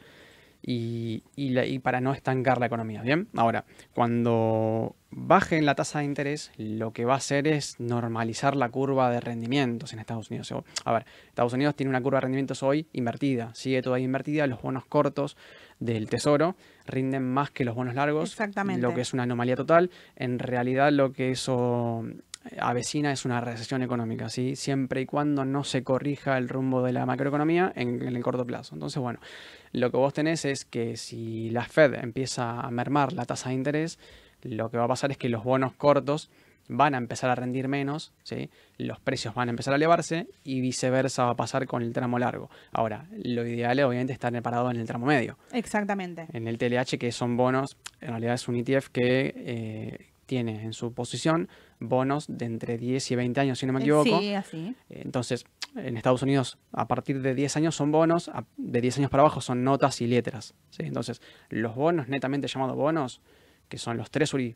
[0.63, 3.01] y, y, para no estancar la economía.
[3.01, 8.55] Bien, ahora, cuando bajen la tasa de interés, lo que va a hacer es normalizar
[8.55, 10.53] la curva de rendimientos en Estados Unidos.
[10.85, 14.61] A ver, Estados Unidos tiene una curva de rendimientos hoy invertida, sigue todavía invertida, los
[14.61, 15.35] bonos cortos
[15.79, 16.55] del tesoro
[16.85, 18.81] rinden más que los bonos largos, Exactamente.
[18.81, 19.89] lo que es una anomalía total.
[20.15, 22.05] En realidad lo que eso
[22.59, 24.55] avecina es una recesión económica, ¿sí?
[24.55, 28.75] siempre y cuando no se corrija el rumbo de la macroeconomía en, el corto plazo.
[28.75, 29.19] Entonces, bueno,
[29.71, 33.55] lo que vos tenés es que si la Fed empieza a mermar la tasa de
[33.55, 33.99] interés,
[34.43, 36.29] lo que va a pasar es que los bonos cortos
[36.67, 38.49] van a empezar a rendir menos, ¿sí?
[38.77, 42.17] los precios van a empezar a elevarse y viceversa va a pasar con el tramo
[42.17, 42.49] largo.
[42.71, 45.37] Ahora, lo ideal es obviamente estar parado en el tramo medio.
[45.51, 46.27] Exactamente.
[46.31, 50.73] En el TLH, que son bonos, en realidad es un ETF que eh, tiene en
[50.73, 51.49] su posición
[51.81, 54.19] bonos de entre 10 y 20 años, si no me eh, equivoco.
[54.19, 54.75] Sí, así.
[54.89, 59.21] Entonces, en Estados Unidos, a partir de 10 años son bonos, de 10 años para
[59.21, 60.53] abajo son notas y letras.
[60.77, 63.21] Entonces, los bonos netamente llamados bonos,
[63.67, 64.55] que son los Treasury,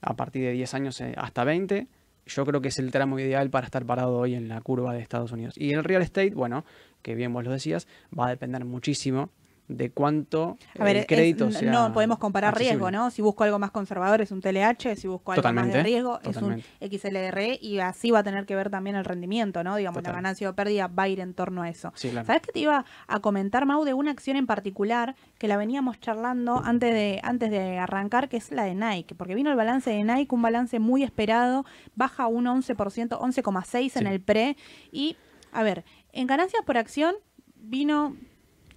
[0.00, 1.86] a partir de 10 años eh, hasta 20,
[2.26, 5.00] yo creo que es el tramo ideal para estar parado hoy en la curva de
[5.00, 5.54] Estados Unidos.
[5.58, 6.64] Y el real estate, bueno,
[7.02, 7.86] que bien vos lo decías,
[8.18, 9.30] va a depender muchísimo
[9.66, 12.72] de cuánto A ver, el es- crédito sea no podemos comparar accesible.
[12.72, 13.10] riesgo, ¿no?
[13.10, 16.66] Si busco algo más conservador es un TLH, si busco algo más de riesgo totalmente.
[16.80, 19.76] es un XLR y así va a tener que ver también el rendimiento, ¿no?
[19.76, 20.12] Digamos, Total.
[20.12, 21.92] la ganancia o pérdida va a ir en torno a eso.
[21.94, 22.26] Sí, claro.
[22.26, 25.98] ¿Sabes qué te iba a comentar, Mau, de una acción en particular que la veníamos
[25.98, 29.14] charlando antes de, antes de arrancar, que es la de Nike?
[29.14, 34.06] Porque vino el balance de Nike, un balance muy esperado, baja un 11%, 11,6% en
[34.08, 34.12] Sí.
[34.12, 34.56] el pre.
[34.92, 35.16] Y,
[35.52, 37.14] a ver, en ganancias por acción
[37.56, 38.14] vino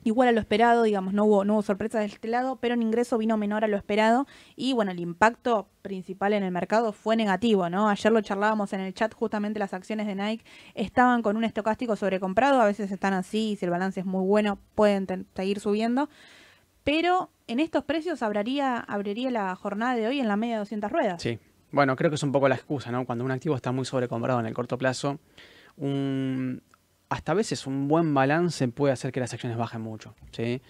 [0.08, 2.82] igual a lo esperado, digamos, no hubo, no hubo sorpresas de este lado, pero en
[2.82, 7.18] ingreso vino menor a lo esperado y bueno, el impacto principal en el mercado fue
[7.18, 7.90] negativo, ¿no?
[7.90, 10.46] Ayer lo charlábamos en el chat, justamente las acciones de Nike
[10.76, 14.26] estaban con un estocástico sobrecomprado, a veces están así, y si el balance es muy
[14.26, 16.10] bueno pueden seguir subiendo,
[16.86, 20.90] pero en estos precios abriría, abriría la jornada de hoy en la media de 200
[20.90, 21.22] ruedas.
[21.22, 21.38] Sí.
[21.72, 23.06] Bueno, creo que es un poco la excusa, ¿no?
[23.06, 25.20] Cuando un activo está muy sobrecomprado en el corto plazo,
[25.76, 26.64] un,
[27.10, 30.62] hasta a veces un buen balance puede hacer que las acciones bajen mucho, ¿sí?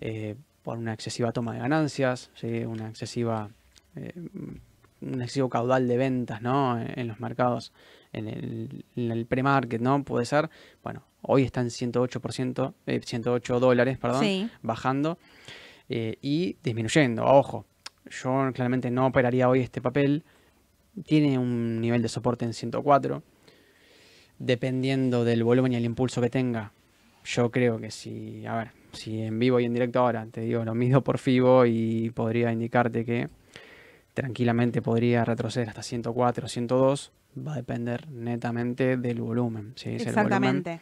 [0.00, 2.64] Eh, por una excesiva toma de ganancias, ¿sí?
[2.64, 3.50] Una excesiva,
[3.96, 4.12] eh,
[5.02, 6.80] un excesivo caudal de ventas, ¿no?
[6.80, 7.72] En, en los mercados,
[8.12, 10.02] en el, el pre-market, ¿no?
[10.04, 10.48] Puede ser,
[10.82, 14.48] bueno, hoy está en 108%, eh, 108 dólares, perdón, Sí.
[14.62, 15.18] bajando
[15.90, 17.24] eh, y disminuyendo.
[17.26, 17.66] Ojo,
[18.08, 20.24] yo claramente no operaría hoy este papel.
[21.04, 23.22] Tiene un nivel de soporte en 104.
[24.38, 26.72] Dependiendo del volumen y el impulso que tenga,
[27.24, 30.64] yo creo que si, a ver, si en vivo y en directo ahora te digo
[30.64, 33.28] lo mido por FIBO y podría indicarte que
[34.12, 39.74] tranquilamente podría retroceder hasta 104, 102, va a depender netamente del volumen.
[39.84, 40.80] Exactamente.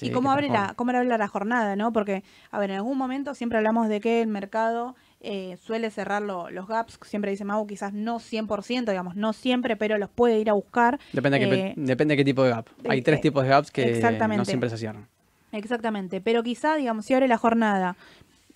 [0.00, 1.92] ¿Y cómo abre, la, cómo abre la jornada, no?
[1.92, 6.22] Porque, a ver, en algún momento siempre hablamos de que el mercado eh, suele cerrar
[6.22, 10.38] lo- los gaps, siempre dice Mau, quizás no 100%, digamos, no siempre, pero los puede
[10.38, 11.00] ir a buscar.
[11.12, 12.68] Depende, de qué, Eh, depende de qué tipo de gap.
[12.88, 13.86] Hay eh, tres tipos de gaps que
[14.28, 15.08] no siempre se cierran.
[15.52, 17.96] Exactamente, pero quizá, digamos, si abre la jornada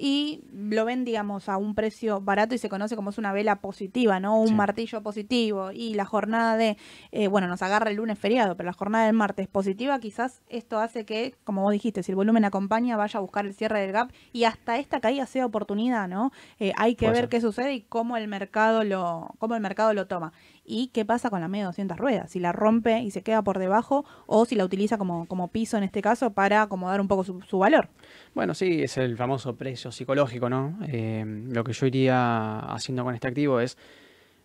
[0.00, 3.56] y lo ven, digamos, a un precio barato y se conoce como es una vela
[3.60, 4.40] positiva, ¿no?
[4.40, 4.54] Un Sí.
[4.54, 6.76] martillo positivo y la jornada de,
[7.10, 10.78] eh, bueno, nos agarra el lunes feriado, pero la jornada del martes positiva, quizás esto
[10.78, 13.90] hace que, como vos dijiste, si el volumen acompaña, vaya a buscar el cierre del
[13.92, 16.30] gap y hasta esta caída sea oportunidad, ¿no?
[16.60, 17.28] Eh, hay que Puede ver ser.
[17.30, 20.32] qué sucede y cómo el mercado lo, cómo el mercado lo toma.
[20.70, 22.30] ¿Y qué pasa con la media 200 ruedas?
[22.30, 25.78] Si la rompe y se queda por debajo o si la utiliza como, como piso
[25.78, 27.88] en este caso para acomodar un poco su, valor.
[28.34, 30.78] Bueno, sí, es el famoso precio psicológico, ¿no?
[30.86, 33.78] Eh, lo que yo iría haciendo con este activo es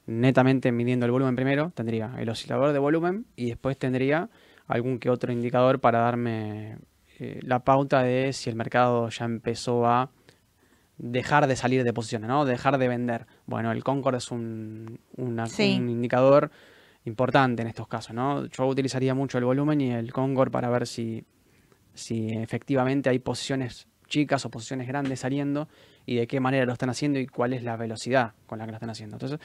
[0.05, 4.29] netamente midiendo el volumen primero, tendría el oscilador de volumen y después tendría
[4.67, 6.77] algún que otro indicador para darme
[7.19, 10.09] eh, la pauta de si el mercado ya empezó a
[10.97, 12.45] dejar de salir de posiciones, ¿no?
[12.45, 13.25] Dejar de vender.
[13.45, 15.77] Bueno, el Concord es un, una- Sí.
[15.79, 16.51] un indicador
[17.05, 18.45] importante en estos casos, ¿no?
[18.47, 21.25] Yo utilizaría mucho el volumen y el Concord para ver si,
[21.93, 25.67] si efectivamente hay posiciones chicas o posiciones grandes saliendo
[26.05, 28.71] y de qué manera lo están haciendo y cuál es la velocidad con la que
[28.71, 29.15] lo están haciendo.
[29.15, 29.39] Entonces,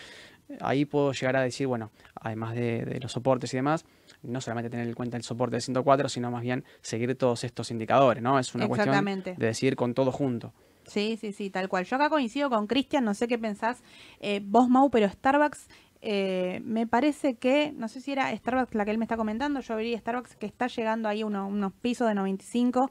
[0.60, 1.90] ahí puedo llegar a decir, bueno,
[2.20, 3.86] además de, de los soportes y demás,
[4.22, 7.70] no solamente tener en cuenta el soporte de 104, sino más bien seguir todos estos
[7.70, 8.38] indicadores, ¿no?
[8.38, 8.94] Es una cuestión
[9.38, 10.52] de decir con todo junto.
[10.88, 11.84] Sí, sí, sí, tal cual.
[11.84, 13.82] Yo acá coincido con Cristian, no sé qué pensás
[14.20, 15.68] eh, vos, Mau, pero Starbucks
[16.00, 19.60] eh, me parece que, no sé si era Starbucks la que él me está comentando,
[19.60, 22.90] yo vería Starbucks que está llegando ahí uno- unos pisos de 95,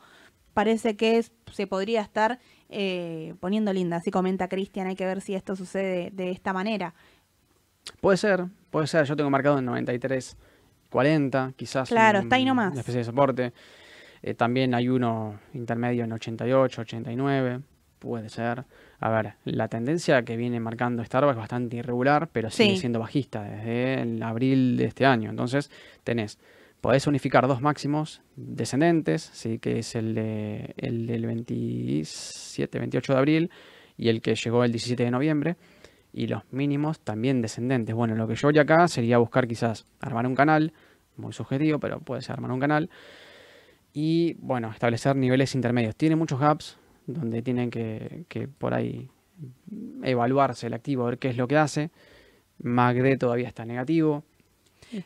[0.54, 2.40] parece que es, se podría estar
[2.70, 6.94] eh, poniendo linda, así comenta Cristian, hay que ver si esto sucede de esta manera.
[8.02, 9.06] Puede ser, puede ser.
[9.06, 10.36] Yo tengo marcado en 93,
[10.90, 11.88] 40, quizás.
[11.88, 12.72] Claro, un- está ahí nomás.
[12.72, 13.54] Una especie de soporte.
[14.22, 17.62] Eh, también hay uno intermedio en 88, 89.
[18.00, 18.66] Puede ser.
[19.00, 22.78] A ver, la tendencia que viene marcando Starbucks es bastante irregular, pero sigue Sí.
[22.78, 25.30] siendo bajista desde el abril de este año.
[25.32, 25.72] Entonces,
[26.04, 26.38] tenés,
[26.82, 29.58] podés unificar dos máximos descendentes, ¿sí?
[29.60, 33.52] que es el, de, el del 27, 28 de abril
[33.98, 35.56] y el que llegó el 17 de noviembre
[36.14, 37.96] y los mínimos también descendentes.
[37.96, 40.74] Bueno, lo que yo haría acá sería buscar quizás armar un canal,
[41.16, 42.90] muy subjetivo, pero puede ser armar un canal.
[43.94, 45.96] Y bueno, establecer niveles intermedios.
[45.96, 46.78] Tiene muchos gaps
[47.08, 49.10] donde tienen que, que por ahí
[50.04, 51.92] evaluarse el activo, ver qué es lo que hace.
[52.60, 54.24] MACD todavía está negativo.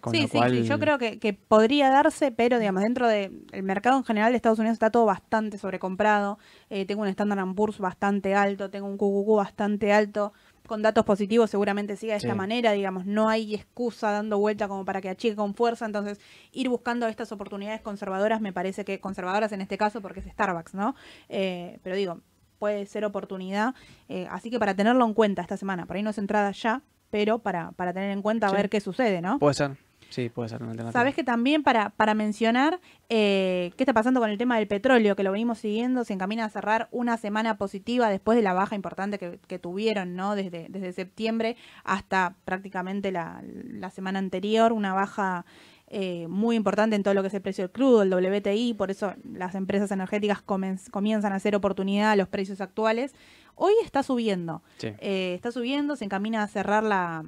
[0.02, 3.32] con sí, sí, cual- sí, yo creo que, que podría darse, pero digamos, dentro del
[3.64, 6.38] mercado en general de Estados Unidos está todo bastante sobrecomprado.
[6.70, 10.34] Eh, tengo un Standard Poor's bastante alto, tengo un QQQ bastante alto.
[10.68, 12.38] Con datos positivos seguramente siga de esta Sí.
[12.38, 16.20] manera, digamos, no hay excusa dando vuelta como para que achique con fuerza, entonces
[16.52, 20.74] ir buscando estas oportunidades conservadoras me parece que conservadoras en este caso porque es Starbucks,
[20.74, 20.96] ¿no?
[21.30, 22.20] Eh, pero digo,
[22.60, 23.74] puede ser oportunidad,
[24.08, 26.84] eh, así que para tenerlo en cuenta esta semana, por ahí no es entrada ya,
[27.10, 29.40] pero para, para tener en cuenta a ver qué sucede, ¿no?
[29.40, 29.78] Puede ser.
[30.12, 31.00] Sí, puede ser una alternativa.
[31.00, 35.16] Sabes que también para, para mencionar eh, qué está pasando con el tema del petróleo,
[35.16, 38.76] que lo venimos siguiendo, se encamina a cerrar una semana positiva después de la baja
[38.76, 40.36] importante que, que tuvieron, ¿no?
[40.36, 45.46] Desde, desde septiembre hasta prácticamente la, la semana anterior, una baja
[45.94, 48.92] eh, muy importante en todo lo que es el precio del crudo, el WTI, por
[48.92, 53.14] eso las empresas energéticas comienzan a hacer oportunidad a los precios actuales.
[53.56, 57.26] Hoy está subiendo, eh, está subiendo, se encamina a cerrar la,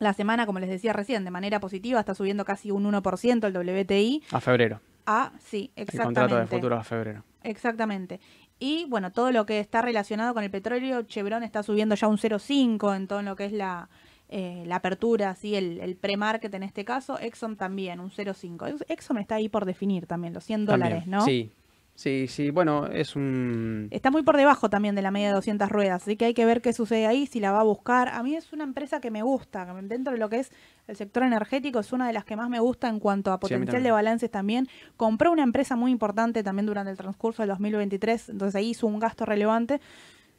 [0.00, 3.56] la semana, como les decía recién, de manera positiva, está subiendo casi un 1% el
[3.56, 4.22] WTI.
[4.32, 4.80] A febrero.
[5.06, 5.92] Ah, sí, exactamente.
[5.92, 7.24] El contrato de futuro a febrero.
[7.42, 8.20] Exactamente.
[8.58, 12.16] Y bueno, todo lo que está relacionado con el petróleo, Chevron está subiendo ya un
[12.16, 13.90] 0,5 en todo lo que es la,
[14.30, 15.54] eh, la apertura, ¿sí?
[15.54, 18.84] el, el pre-market en este caso, Exxon también, un 0,5.
[18.88, 21.22] Exxon está ahí por definir también, los 100 dólares, ¿no?
[21.22, 21.52] Sí,
[22.00, 23.88] sí, sí, bueno, es un...
[23.90, 26.44] Está muy por debajo también de la media de 200 ruedas, así que hay que
[26.44, 28.08] ver qué sucede ahí, si la va a buscar.
[28.08, 30.50] A mí es una empresa que me gusta, dentro de lo que es
[30.86, 33.82] el sector energético, es una de las que más me gusta en cuanto a potencial
[33.82, 34.66] de balances también.
[34.96, 38.98] Compró una empresa muy importante también durante el transcurso del 2023, entonces ahí hizo un
[38.98, 39.80] gasto relevante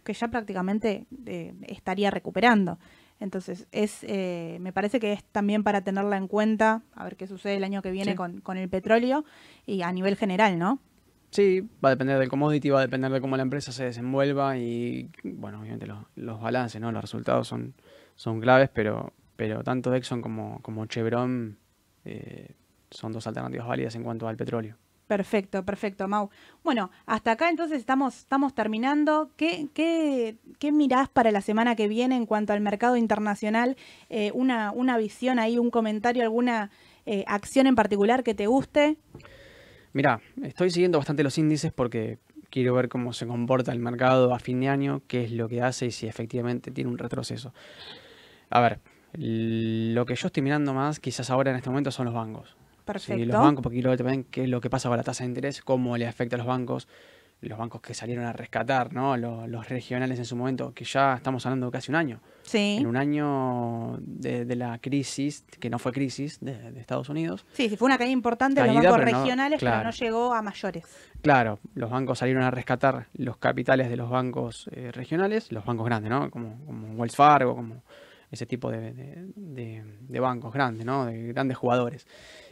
[0.03, 2.79] que ya prácticamente eh, estaría recuperando.
[3.19, 7.27] Entonces, es, eh, me parece que es también para tenerla en cuenta, a ver qué
[7.27, 9.25] sucede el año que viene con, con, el petróleo
[9.67, 10.79] y a nivel general, ¿no?
[11.31, 14.57] Sí, va a depender del commodity, va a depender de cómo la empresa se desenvuelva
[14.57, 16.91] y, bueno, obviamente los, balances, ¿no?
[16.91, 17.73] Los resultados son,
[18.15, 21.57] son claves, pero, pero tanto Exxon como, como Chevron
[22.03, 22.53] eh,
[22.89, 24.75] son dos alternativas válidas en cuanto al petróleo.
[25.07, 26.29] Perfecto, perfecto, Mau.
[26.63, 29.31] Bueno, hasta acá entonces estamos, estamos terminando.
[29.35, 33.75] ¿Qué, qué, qué mirás para la semana que viene en cuanto al mercado internacional?
[34.09, 36.71] Eh, una, una visión ahí, un comentario, alguna
[37.05, 38.97] eh, acción en particular que te guste.
[39.93, 42.19] Mira, estoy siguiendo bastante los índices porque
[42.49, 45.61] quiero ver cómo se comporta el mercado a fin de año, qué es lo que
[45.61, 47.53] hace y si efectivamente tiene un retroceso.
[48.49, 48.79] A ver,
[49.13, 52.55] lo que yo estoy mirando más quizás ahora en este momento son los bancos.
[52.85, 53.23] Perfecto.
[53.25, 55.29] los bancos, porque quiero ver también qué es lo que pasa con la tasa de
[55.29, 56.87] interés, cómo le afecta a los bancos,
[57.49, 59.17] los bancos que salieron a rescatar, ¿no?
[59.17, 62.19] Los, regionales en su momento, que ya estamos hablando de casi un año.
[62.43, 62.77] Sí.
[62.79, 67.45] En un año de, la crisis, que no fue crisis, de, Estados Unidos.
[67.53, 70.83] Sí, sí, fue una caída importante de los bancos regionales, pero no llegó a mayores.
[71.21, 75.85] Claro, los bancos salieron a rescatar los capitales de los bancos eh, regionales, los bancos
[75.85, 76.29] grandes, ¿no?
[76.29, 77.83] Como, como Wells Fargo, como
[78.29, 78.93] ese tipo de,
[79.35, 81.05] de bancos grandes, ¿no?
[81.05, 82.07] De grandes jugadores.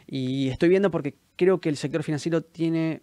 [0.06, 3.02] Y estoy viendo porque creo que el sector financiero tiene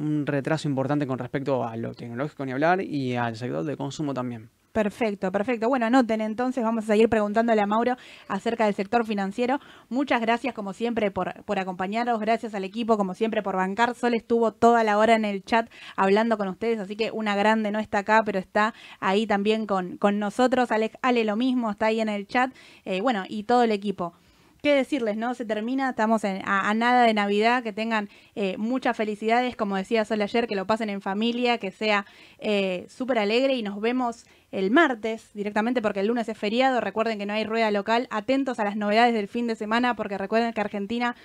[0.00, 4.14] un retraso importante con respecto a lo tecnológico ni hablar y al sector de consumo
[4.14, 4.50] también.
[4.72, 5.68] Perfecto, perfecto.
[5.68, 7.96] Bueno, anoten entonces, vamos a seguir preguntándole a Mauro
[8.28, 9.58] acerca del sector financiero.
[9.88, 13.96] Muchas gracias como siempre por, por acompañarnos, gracias al equipo como siempre por bancar.
[13.96, 17.72] Sol estuvo toda la hora en el chat hablando con ustedes, así que una grande
[17.72, 20.70] no está acá, pero está ahí también con, con nosotros.
[20.70, 22.54] Ale, Ale lo mismo, está ahí en el chat.
[22.84, 24.14] Eh, bueno, y todo el equipo
[24.62, 25.34] qué decirles, ¿no?
[25.34, 30.22] Se termina, estamos a, nada de Navidad, que tengan eh, muchas felicidades, como decía Sol
[30.22, 32.06] ayer, que lo pasen en familia, que sea
[32.38, 37.18] eh, súper alegre y nos vemos el martes directamente porque el lunes es feriado, recuerden
[37.18, 40.52] que no hay rueda local, atentos a las novedades del fin de semana porque recuerden
[40.52, 41.16] que Argentina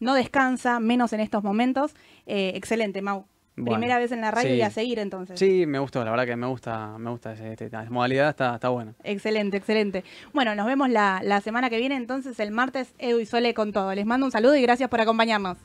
[0.00, 1.94] no descansa, menos en estos momentos.
[2.26, 3.26] Eh, excelente, Mau.
[3.64, 5.38] Primera vez en la radio y a seguir entonces.
[5.38, 8.94] Sí, me gustó, la verdad que me gusta, me gusta esta modalidad, está, está buena.
[9.04, 10.04] Excelente, excelente.
[10.32, 13.72] Bueno, nos vemos la, la semana que viene entonces, el martes, Edu y Sole con
[13.72, 13.94] todo.
[13.94, 15.58] Les mando un saludo y gracias por acompañarnos.